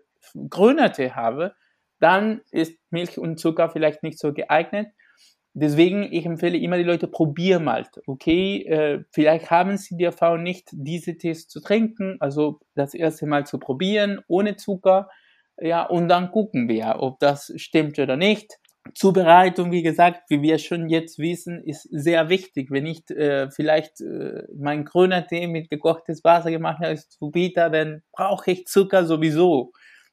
[0.48, 1.54] grüner Tee habe,
[2.00, 4.88] dann ist Milch und Zucker vielleicht nicht so geeignet.
[5.52, 7.84] Deswegen, ich empfehle immer die Leute, probier mal.
[8.06, 13.26] Okay, äh, vielleicht haben sie die Erfahrung nicht, diese Tees zu trinken, also das erste
[13.26, 15.10] Mal zu probieren, ohne Zucker.
[15.60, 18.58] Ja, und dann gucken wir, ob das stimmt oder nicht.
[18.94, 22.70] Zubereitung, wie gesagt, wie wir schon jetzt wissen, ist sehr wichtig.
[22.70, 27.30] Wenn ich äh, vielleicht äh, mein grüner Tee mit gekochtes Wasser gemacht habe, ist zu
[27.30, 29.72] bitter, dann brauche ich Zucker sowieso.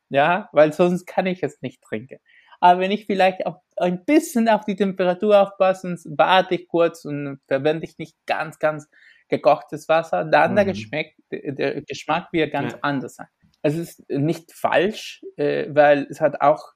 [0.10, 2.20] Ja, weil sonst kann ich es nicht trinken.
[2.60, 7.40] Aber wenn ich vielleicht auch ein bisschen auf die Temperatur aufpasse, warte ich kurz und
[7.48, 8.88] verwende ich nicht ganz, ganz
[9.28, 10.56] gekochtes Wasser, dann mhm.
[10.56, 12.80] der, Geschmack, der Geschmack wird ganz ja.
[12.82, 13.28] anders sein.
[13.62, 16.75] Es ist nicht falsch, äh, weil es hat auch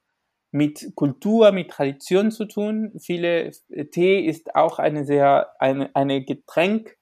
[0.51, 2.91] mit Kultur, mit Tradition zu tun.
[2.99, 3.51] Viele
[3.91, 6.97] Tee ist auch eine sehr eine, eine Getränk,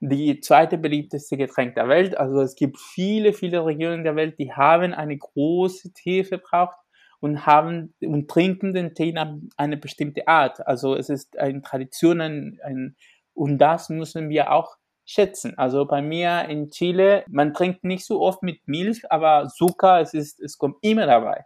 [0.00, 2.16] die zweite beliebteste Getränk der Welt.
[2.16, 6.78] Also es gibt viele, viele Regionen der Welt, die haben eine große Tee verbraucht
[7.20, 10.66] und haben und trinken den Tee nach einer bestimmten Art.
[10.66, 12.96] Also es ist eine Tradition, ein, ein,
[13.34, 15.56] und das müssen wir auch schätzen.
[15.58, 20.14] Also bei mir in Chile, man trinkt nicht so oft mit Milch, aber Zucker, es
[20.14, 21.44] ist, es kommt immer dabei.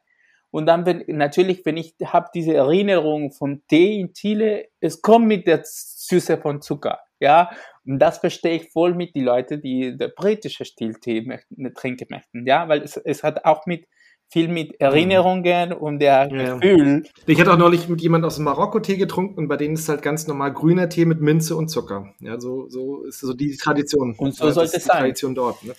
[0.54, 5.26] Und dann, wenn, natürlich, wenn ich habe diese Erinnerung vom Tee in Chile, es kommt
[5.26, 7.50] mit der Süße von Zucker, ja.
[7.84, 12.46] Und das verstehe ich voll mit die Leute, die der britische Stiltee möchten, trinken möchten,
[12.46, 13.88] ja, weil es, es hat auch mit
[14.28, 16.54] viel mit Erinnerungen und der ja.
[16.54, 17.02] Gefühl.
[17.26, 19.88] Ich hatte auch neulich mit jemand aus dem Marokko Tee getrunken und bei denen ist
[19.88, 22.14] halt ganz normal grüner Tee mit Minze und Zucker.
[22.20, 24.14] Ja, so, so ist so die Tradition.
[24.16, 24.98] Und so sollte es sein.
[25.00, 25.64] Tradition dort.
[25.64, 25.74] Ne?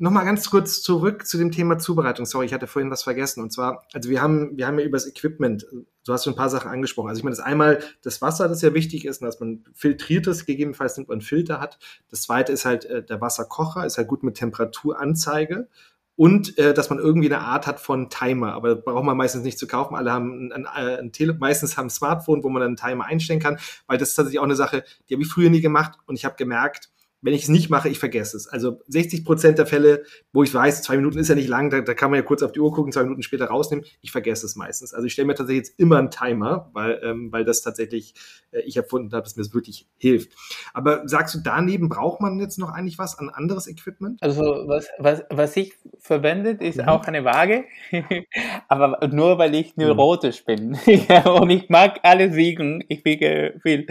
[0.00, 2.26] Äh, Nochmal ganz kurz zurück zu dem Thema Zubereitung.
[2.26, 3.42] Sorry, ich hatte vorhin was vergessen.
[3.42, 5.66] Und zwar, also wir haben, wir haben ja über das Equipment,
[6.04, 7.08] du hast schon ein paar Sachen angesprochen.
[7.08, 10.96] Also ich meine, das einmal das Wasser, das ja wichtig ist, dass man filtriertes, gegebenenfalls
[10.96, 11.78] nimmt man Filter hat.
[12.10, 15.68] Das zweite ist halt äh, der Wasserkocher, ist halt gut mit Temperaturanzeige
[16.16, 19.58] und äh, dass man irgendwie eine Art hat von Timer, aber braucht man meistens nicht
[19.58, 19.94] zu kaufen.
[19.94, 23.06] Alle haben ein, ein, ein Tele meistens haben ein Smartphone, wo man dann einen Timer
[23.06, 25.98] einstellen kann, weil das ist tatsächlich auch eine Sache, die habe ich früher nie gemacht
[26.06, 26.90] und ich habe gemerkt,
[27.22, 28.48] wenn ich es nicht mache, ich vergesse es.
[28.48, 31.80] Also 60 Prozent der Fälle, wo ich weiß, zwei Minuten ist ja nicht lang, da,
[31.80, 33.84] da, kann man ja kurz auf die Uhr gucken, zwei Minuten später rausnehmen.
[34.00, 34.94] Ich vergesse es meistens.
[34.94, 38.14] Also ich stelle mir tatsächlich jetzt immer einen Timer, weil, ähm, weil das tatsächlich
[38.52, 40.32] äh, ich erfunden habe, dass mir das wirklich hilft.
[40.72, 44.22] Aber sagst du, daneben braucht man jetzt noch eigentlich was an anderes Equipment?
[44.22, 46.88] Also was, was, was ich verwende, ist mhm.
[46.88, 47.64] auch eine Waage,
[48.68, 50.76] aber nur weil ich neurotisch mhm.
[50.86, 50.96] bin.
[51.24, 52.82] und ich mag alle wiegen.
[52.88, 53.86] Ich wiege viel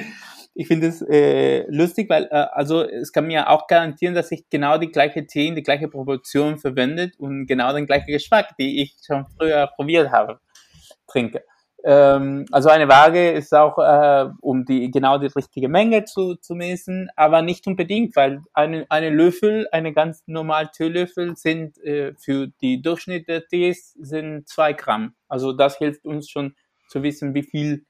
[0.60, 4.50] ich finde es äh, lustig, weil äh, also es kann mir auch garantieren, dass ich
[4.50, 8.82] genau die gleiche Tee in die gleiche Proportion verwendet und genau den gleichen Geschmack, die
[8.82, 10.42] ich schon früher probiert habe,
[11.08, 11.46] trinke.
[11.86, 16.56] Ähm, also eine Waage ist auch, äh, um die genau die richtige Menge zu, zu
[16.56, 22.48] messen, aber nicht unbedingt, weil eine, eine Löffel, eine ganz normale Teelöffel sind äh, für
[22.60, 25.14] die Durchschnitt der Tees sind zwei Gramm.
[25.30, 26.54] Also das hilft uns schon
[26.90, 27.86] zu wissen, wie viel,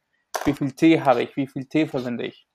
[0.46, 2.46] wie viel Tee habe ich, wie viel Tee verwende ich.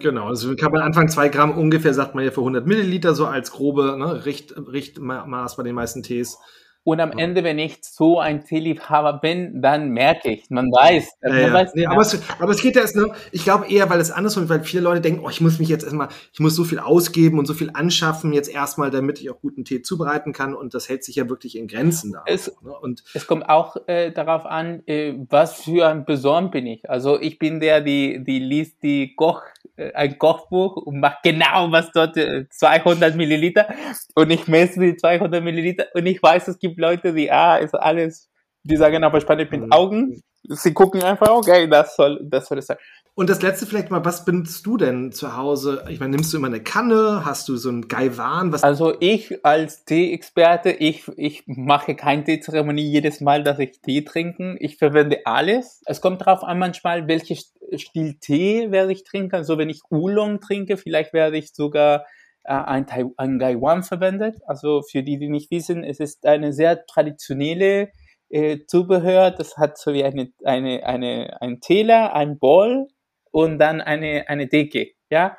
[0.00, 3.26] Genau, also kann man Anfang zwei Gramm ungefähr, sagt man ja für 100 Milliliter, so
[3.26, 6.38] als grobe ne, Richt, Richtmaß bei den meisten Tees.
[6.84, 11.16] Und am Ende, wenn ich so ein Teeliebhaber bin, dann merke ich, man weiß.
[11.22, 11.52] Ja, ja.
[11.52, 14.10] weiß nee, aber, es, aber es geht ja erst, ne, ich glaube eher, weil es
[14.10, 16.78] andersrum, weil viele Leute denken, oh, ich muss mich jetzt erstmal, ich muss so viel
[16.78, 20.54] ausgeben und so viel anschaffen, jetzt erstmal, damit ich auch guten Tee zubereiten kann.
[20.54, 22.22] Und das hält sich ja wirklich in Grenzen da.
[22.26, 22.72] Es, ne?
[22.78, 26.88] und es kommt auch äh, darauf an, äh, was für ein Besorn bin ich.
[26.90, 29.42] Also ich bin der, die, die liest die Koch,
[29.76, 33.66] äh, ein Kochbuch und macht genau, was dort äh, 200 Milliliter
[34.14, 37.56] und ich messe die 200 Milliliter und ich weiß, es gibt gibt Leute, die, ah,
[37.56, 38.28] ist alles,
[38.64, 39.72] die sagen aber spannend mit mhm.
[39.72, 40.20] Augen.
[40.48, 42.76] Sie gucken einfach, okay, das soll, das soll es sein.
[43.16, 45.84] Und das letzte vielleicht mal, was benutzt du denn zu Hause?
[45.88, 47.22] Ich meine, nimmst du immer eine Kanne?
[47.24, 48.52] Hast du so ein Gaiwan?
[48.52, 54.02] Was also ich als Tee-Experte, ich, ich mache keine Teezeremonie jedes Mal, dass ich Tee
[54.02, 54.56] trinke.
[54.58, 55.80] Ich verwende alles.
[55.86, 57.36] Es kommt darauf an manchmal, welche
[57.78, 59.36] Stil Tee werde ich trinken.
[59.36, 62.04] Also wenn ich Oolong trinke, vielleicht werde ich sogar
[62.44, 64.36] äh, ein, Gaiwan verwendet.
[64.46, 67.90] Also für die, die nicht wissen, es ist eine sehr traditionelle
[68.28, 69.30] äh, Zubehör.
[69.30, 72.86] Das hat so wie eine, eine, eine, ein Teller, ein Ball
[73.30, 74.92] und dann eine, eine Decke.
[75.10, 75.36] Ja?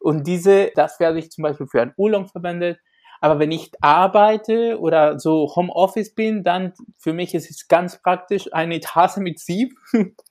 [0.00, 2.78] Und diese, das werde ich zum Beispiel für ein Oolong verwendet.
[3.20, 8.52] Aber wenn ich arbeite oder so Homeoffice bin, dann für mich ist es ganz praktisch
[8.52, 9.74] eine Tasse mit Sieb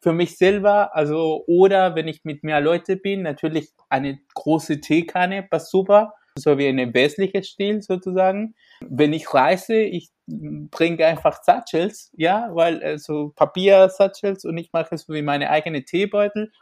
[0.00, 0.94] für mich selber.
[0.94, 6.14] Also, oder wenn ich mit mehr Leute bin, natürlich eine große Teekanne, passt super.
[6.36, 8.54] So wie eine westliche Stil sozusagen.
[8.80, 14.96] Wenn ich reise, ich bringe einfach Satchels, ja, weil äh, so Papier-Satchels und ich mache
[14.96, 16.52] so wie meine eigene Teebeutel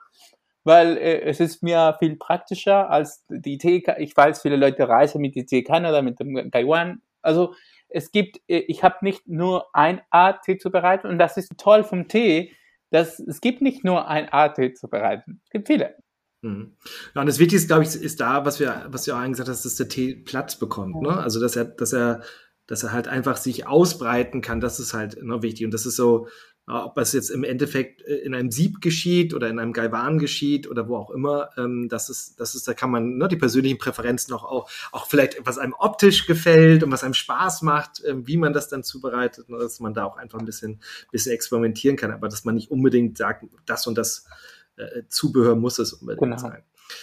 [0.66, 3.84] weil äh, es ist mir viel praktischer als die Tee.
[3.98, 7.02] Ich weiß, viele Leute reisen mit der Teekanne oder mit dem Taiwan.
[7.22, 7.54] Also
[7.88, 11.56] es gibt, äh, ich habe nicht nur ein Art Tee zu bereiten und das ist
[11.56, 12.52] toll vom Tee,
[12.90, 15.40] dass es gibt nicht nur ein Art zu bereiten.
[15.44, 15.96] Es gibt viele.
[16.42, 16.76] Mhm.
[17.14, 19.64] Ja, und das Wichtigste, glaube ich, ist da, was wir, was wir auch gesagt hast,
[19.64, 21.00] dass der Tee Platz bekommt.
[21.02, 21.10] Ne?
[21.10, 22.22] Also dass er, dass er,
[22.66, 24.60] dass er halt einfach sich ausbreiten kann.
[24.60, 25.64] Das ist halt noch wichtig.
[25.64, 26.28] Und das ist so,
[26.68, 30.68] ob es jetzt im Endeffekt äh, in einem Sieb geschieht oder in einem Galvan geschieht
[30.68, 33.78] oder wo auch immer, ähm, das ist, das ist, da kann man ne, die persönlichen
[33.78, 38.26] Präferenzen auch, auch, auch vielleicht, was einem optisch gefällt und was einem Spaß macht, äh,
[38.26, 40.80] wie man das dann zubereitet, ne, dass man da auch einfach ein bisschen,
[41.12, 44.26] bisschen experimentieren kann, aber dass man nicht unbedingt sagt, das und das
[44.76, 46.38] äh, Zubehör muss es unbedingt genau.
[46.38, 46.62] sein.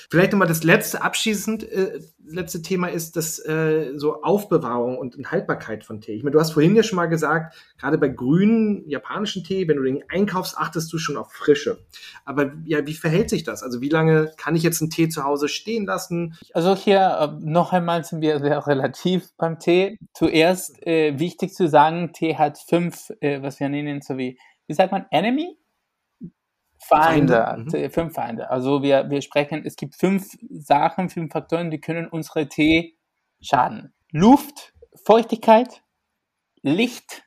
[0.10, 5.84] Vielleicht nochmal das letzte abschließend, äh, letzte Thema ist das äh, so Aufbewahrung und Haltbarkeit
[5.84, 6.14] von Tee.
[6.14, 9.78] Ich meine, du hast vorhin ja schon mal gesagt, gerade bei grünen japanischen Tee, wenn
[9.78, 11.80] du den einkaufst, achtest du schon auf Frische.
[12.26, 13.64] Aber ja, wie verhält sich das?
[13.64, 16.38] Also wie lange kann ich jetzt einen Tee zu Hause stehen lassen?
[16.54, 19.98] Also hier äh, noch einmal sind wir sehr relativ beim Tee.
[20.14, 24.74] Zuerst äh, wichtig zu sagen, Tee hat fünf, äh, was wir nennen, so wie, wie
[24.74, 25.58] sagt man, Enemy?
[26.88, 27.78] Feinde, Feinde.
[27.78, 27.92] Mhm.
[27.92, 28.50] fünf Feinde.
[28.50, 32.98] Also wir, wir sprechen, es gibt fünf Sachen, fünf Faktoren, die können unsere Tee
[33.42, 33.94] schaden.
[34.12, 34.74] Luft,
[35.06, 35.84] Feuchtigkeit,
[36.62, 37.24] Licht,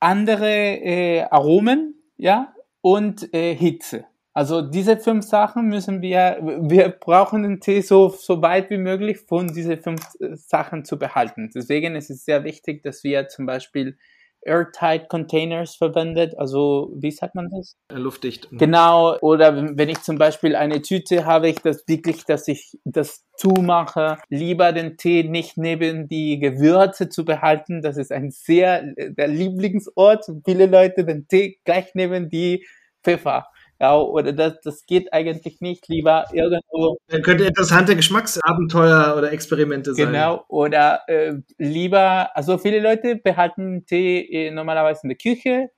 [0.00, 4.04] andere äh, Aromen, ja, und äh, Hitze.
[4.32, 9.18] Also diese fünf Sachen müssen wir, wir brauchen den Tee so, so weit wie möglich
[9.20, 11.50] von diese fünf äh, Sachen zu behalten.
[11.54, 13.96] Deswegen ist es sehr wichtig, dass wir zum Beispiel
[14.44, 16.36] Airtight Containers verwendet.
[16.38, 17.76] Also, wie sagt man das?
[17.88, 18.48] Äh, luftdicht.
[18.52, 19.18] Genau.
[19.20, 24.18] Oder wenn ich zum Beispiel eine Tüte habe, ich das wirklich, dass ich das zumache.
[24.28, 27.82] Lieber den Tee nicht neben die Gewürze zu behalten.
[27.82, 30.26] Das ist ein sehr, der Lieblingsort.
[30.44, 32.66] Viele Leute den Tee gleich neben die
[33.02, 33.46] Pfeffer.
[33.80, 35.88] Ja, oder das, das geht eigentlich nicht.
[35.88, 36.96] Lieber irgendwo.
[37.08, 40.06] Dann könnte interessante Geschmacksabenteuer oder Experimente sein.
[40.06, 45.70] Genau, oder äh, lieber, also viele Leute behalten Tee äh, normalerweise in der Küche.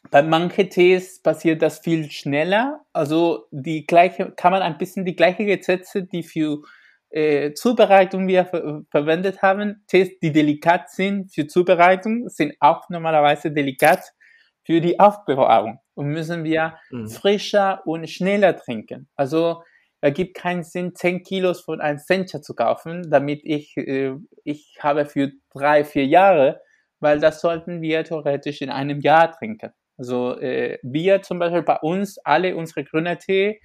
[0.10, 2.82] bei manchen Tees passiert das viel schneller.
[2.94, 6.62] Also die gleiche, kann man ein bisschen die gleichen Gesetze, die für
[7.12, 13.52] äh, Zubereitung wir ver verwendet haben, Tees, die delikat sind für Zubereitung, sind auch normalerweise
[13.52, 14.14] delikat
[14.72, 17.10] für die Aufbewahrung und müssen wir mhm.
[17.10, 19.10] frischer und schneller trinken.
[19.18, 19.64] Also
[20.00, 24.14] es gibt keinen Sinn, 10 Kilos von einem Sencha zu kaufen, damit ich, äh,
[24.46, 26.62] ich habe für drei, vier Jahre,
[27.02, 29.72] weil das sollten wir theoretisch in einem Jahr trinken.
[29.98, 33.60] Also äh, wir zum Beispiel bei uns, alle unsere grüne Tee,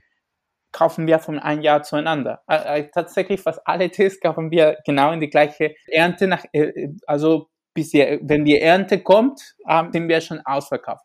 [0.73, 2.43] kaufen wir von einem Jahr zueinander.
[2.49, 6.89] Äh, äh, tatsächlich fast alle Tees kaufen wir genau in die gleiche Ernte nach, äh,
[7.07, 11.05] also bis ihr, wenn die Ernte kommt, ähm, sind wir schon ausverkauft.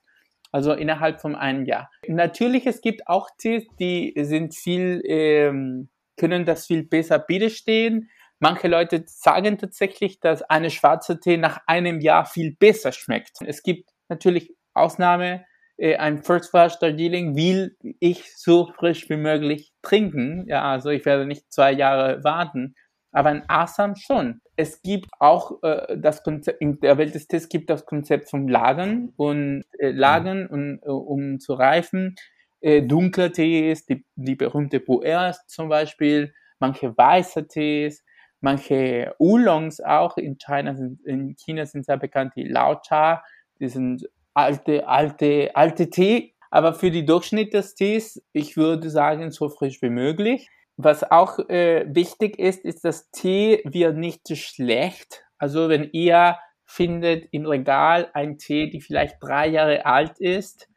[0.51, 1.91] Also innerhalb von einem Jahr.
[2.07, 8.09] Natürlich, es gibt auch Tees, die sind viel, ähm, können das viel besser widerstehen.
[8.39, 13.37] Manche Leute sagen tatsächlich, dass eine schwarze Tee nach einem Jahr viel besser schmeckt.
[13.45, 15.45] Es gibt natürlich Ausnahme.
[15.77, 20.45] Äh, ein First Flash Darjeeling will ich so frisch wie möglich trinken.
[20.47, 22.75] Ja, also ich werde nicht zwei Jahre warten
[23.11, 24.41] aber in Assam schon.
[24.55, 28.47] Es gibt auch äh, das Konzept, in der Welt des Tees gibt das Konzept vom
[28.47, 32.15] Lagern und äh, Lagern, und, äh, um zu reifen.
[32.61, 38.03] Äh, dunkler Tees, die, die berühmte Pu'ers zum Beispiel, manche weiße Tees,
[38.39, 43.23] manche Oolongs auch in China sind, in China sind sehr bekannt, die Lao Cha,
[43.59, 46.33] die sind alte, alte, alte Tee.
[46.49, 50.49] Aber für die Durchschnitt des Tees, ich würde sagen, so frisch wie möglich.
[50.83, 55.23] Was auch äh, wichtig ist, ist, dass Tee wird nicht zu schlecht.
[55.37, 60.67] Also wenn ihr findet im Regal ein Tee, die vielleicht drei Jahre alt ist,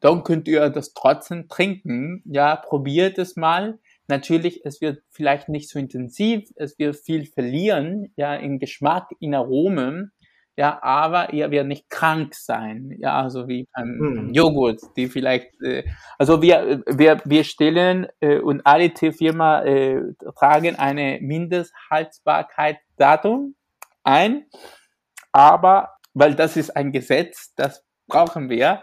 [0.00, 2.22] dann könnt ihr das trotzdem trinken.
[2.26, 3.78] Ja, probiert es mal.
[4.08, 9.34] Natürlich, es wird vielleicht nicht so intensiv, es wird viel verlieren, ja, in Geschmack, in
[9.34, 10.12] Aromen,
[10.56, 14.32] ja, aber ihr werdet nicht krank sein, ja, also wie beim hm.
[14.32, 15.84] Joghurt, die vielleicht, äh,
[16.18, 20.00] also wir, wir, wir stellen äh, und alle Teefirma äh,
[20.34, 23.54] tragen eine Mindesthaltbarkeitsdatum
[24.02, 24.46] ein,
[25.30, 28.80] aber weil das ist ein Gesetz, das brauchen wir,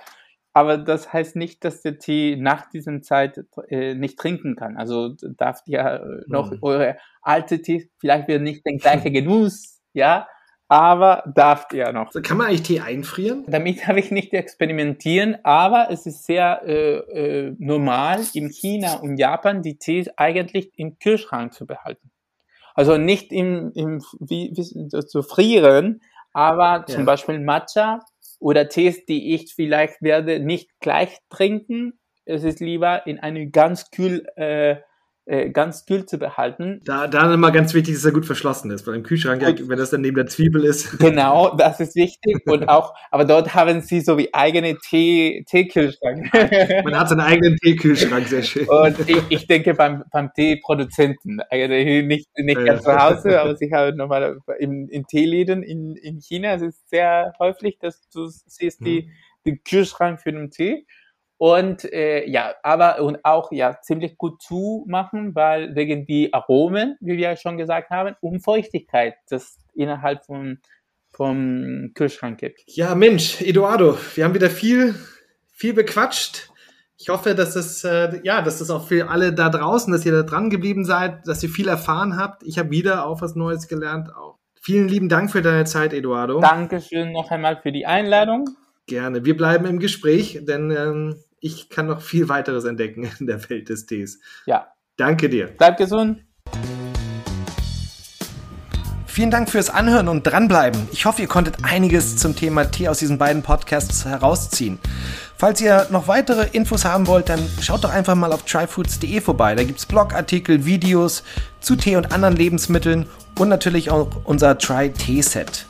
[0.54, 4.78] aber das heißt nicht, dass der Tee nach diesem Zeit äh, nicht trinken kann.
[4.78, 6.60] Also darf ihr noch hm.
[6.62, 10.28] eure alte Tee, vielleicht wird nicht der gleiche Genuss, ja,
[10.74, 12.12] aber darf ihr noch.
[12.24, 13.44] Kann man eigentlich Tee einfrieren?
[13.48, 19.18] Damit habe ich nicht experimentieren, aber es ist sehr äh, äh, normal in China und
[19.18, 22.10] Japan die Tees eigentlich im Kühlschrank zu behalten.
[22.74, 26.02] Also nicht im, im wie, wie zu frieren,
[26.34, 27.06] aber zum ja.
[27.06, 28.00] Beispiel Matcha
[28.40, 32.00] oder Tees, die ich vielleicht werde nicht gleich trinken.
[32.26, 34.78] Es ist lieber in eine ganz kühl äh,
[35.26, 36.82] äh, ganz kühl zu behalten.
[36.84, 39.78] Da, da immer ganz wichtig, dass er gut verschlossen ist, weil im Kühlschrank, und, wenn
[39.78, 41.00] das dann neben der Zwiebel ist.
[41.14, 46.30] Genau, das ist wichtig und auch, aber dort haben sie so wie eigene Tee, Teekühlschrank.
[46.84, 48.68] Man hat seinen eigenen Teekühlschrank, sehr schön.
[48.68, 52.66] Und ich, ich denke beim, beim Teeproduzenten, eigentlich nicht, nicht ja.
[52.66, 56.90] ganz zu Hause, aber sie haben nochmal in, in Teeläden in, in China, es ist
[56.90, 58.86] sehr häufig, dass du siehst mhm.
[58.86, 59.12] die,
[59.46, 60.86] den Kühlschrank für den Tee
[61.44, 67.18] und äh, ja, aber und auch ja ziemlich gut zumachen, weil wegen die Aromen, wie
[67.18, 70.60] wir schon gesagt haben, und Feuchtigkeit, das innerhalb von
[71.12, 72.62] vom Kühlschrank gibt.
[72.68, 74.96] Ja, Mensch, Eduardo, wir haben wieder viel
[75.52, 76.50] viel bequatscht.
[76.98, 80.14] Ich hoffe, dass es äh, ja, dass das auch für alle da draußen, dass ihr
[80.14, 82.44] da dran geblieben seid, dass ihr viel erfahren habt.
[82.44, 84.16] Ich habe wieder auch was Neues gelernt.
[84.16, 86.40] Auch vielen lieben Dank für deine Zeit, Eduardo.
[86.40, 88.48] Dankeschön noch einmal für die Einladung.
[88.88, 89.26] Gerne.
[89.26, 93.70] Wir bleiben im Gespräch, denn ähm, ich kann noch viel weiteres entdecken in der Welt
[93.70, 94.20] des Tees.
[94.46, 94.68] Ja.
[94.96, 95.48] Danke dir.
[95.58, 96.24] Bleib gesund.
[99.06, 100.88] Vielen Dank fürs Anhören und dranbleiben.
[100.92, 104.80] Ich hoffe, ihr konntet einiges zum Thema Tee aus diesen beiden Podcasts herausziehen.
[105.36, 109.54] Falls ihr noch weitere Infos haben wollt, dann schaut doch einfach mal auf tryfoods.de vorbei.
[109.54, 111.24] Da gibt es Blogartikel, Videos
[111.60, 115.68] zu Tee und anderen Lebensmitteln und natürlich auch unser Try-Tee-Set.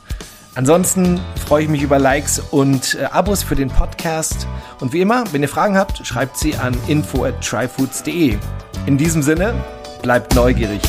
[0.56, 4.46] Ansonsten freue ich mich über Likes und äh, Abos für den Podcast.
[4.80, 8.38] Und wie immer, wenn ihr Fragen habt, schreibt sie an info at tryfoods.de.
[8.86, 9.54] In diesem Sinne,
[10.02, 10.80] bleibt neugierig.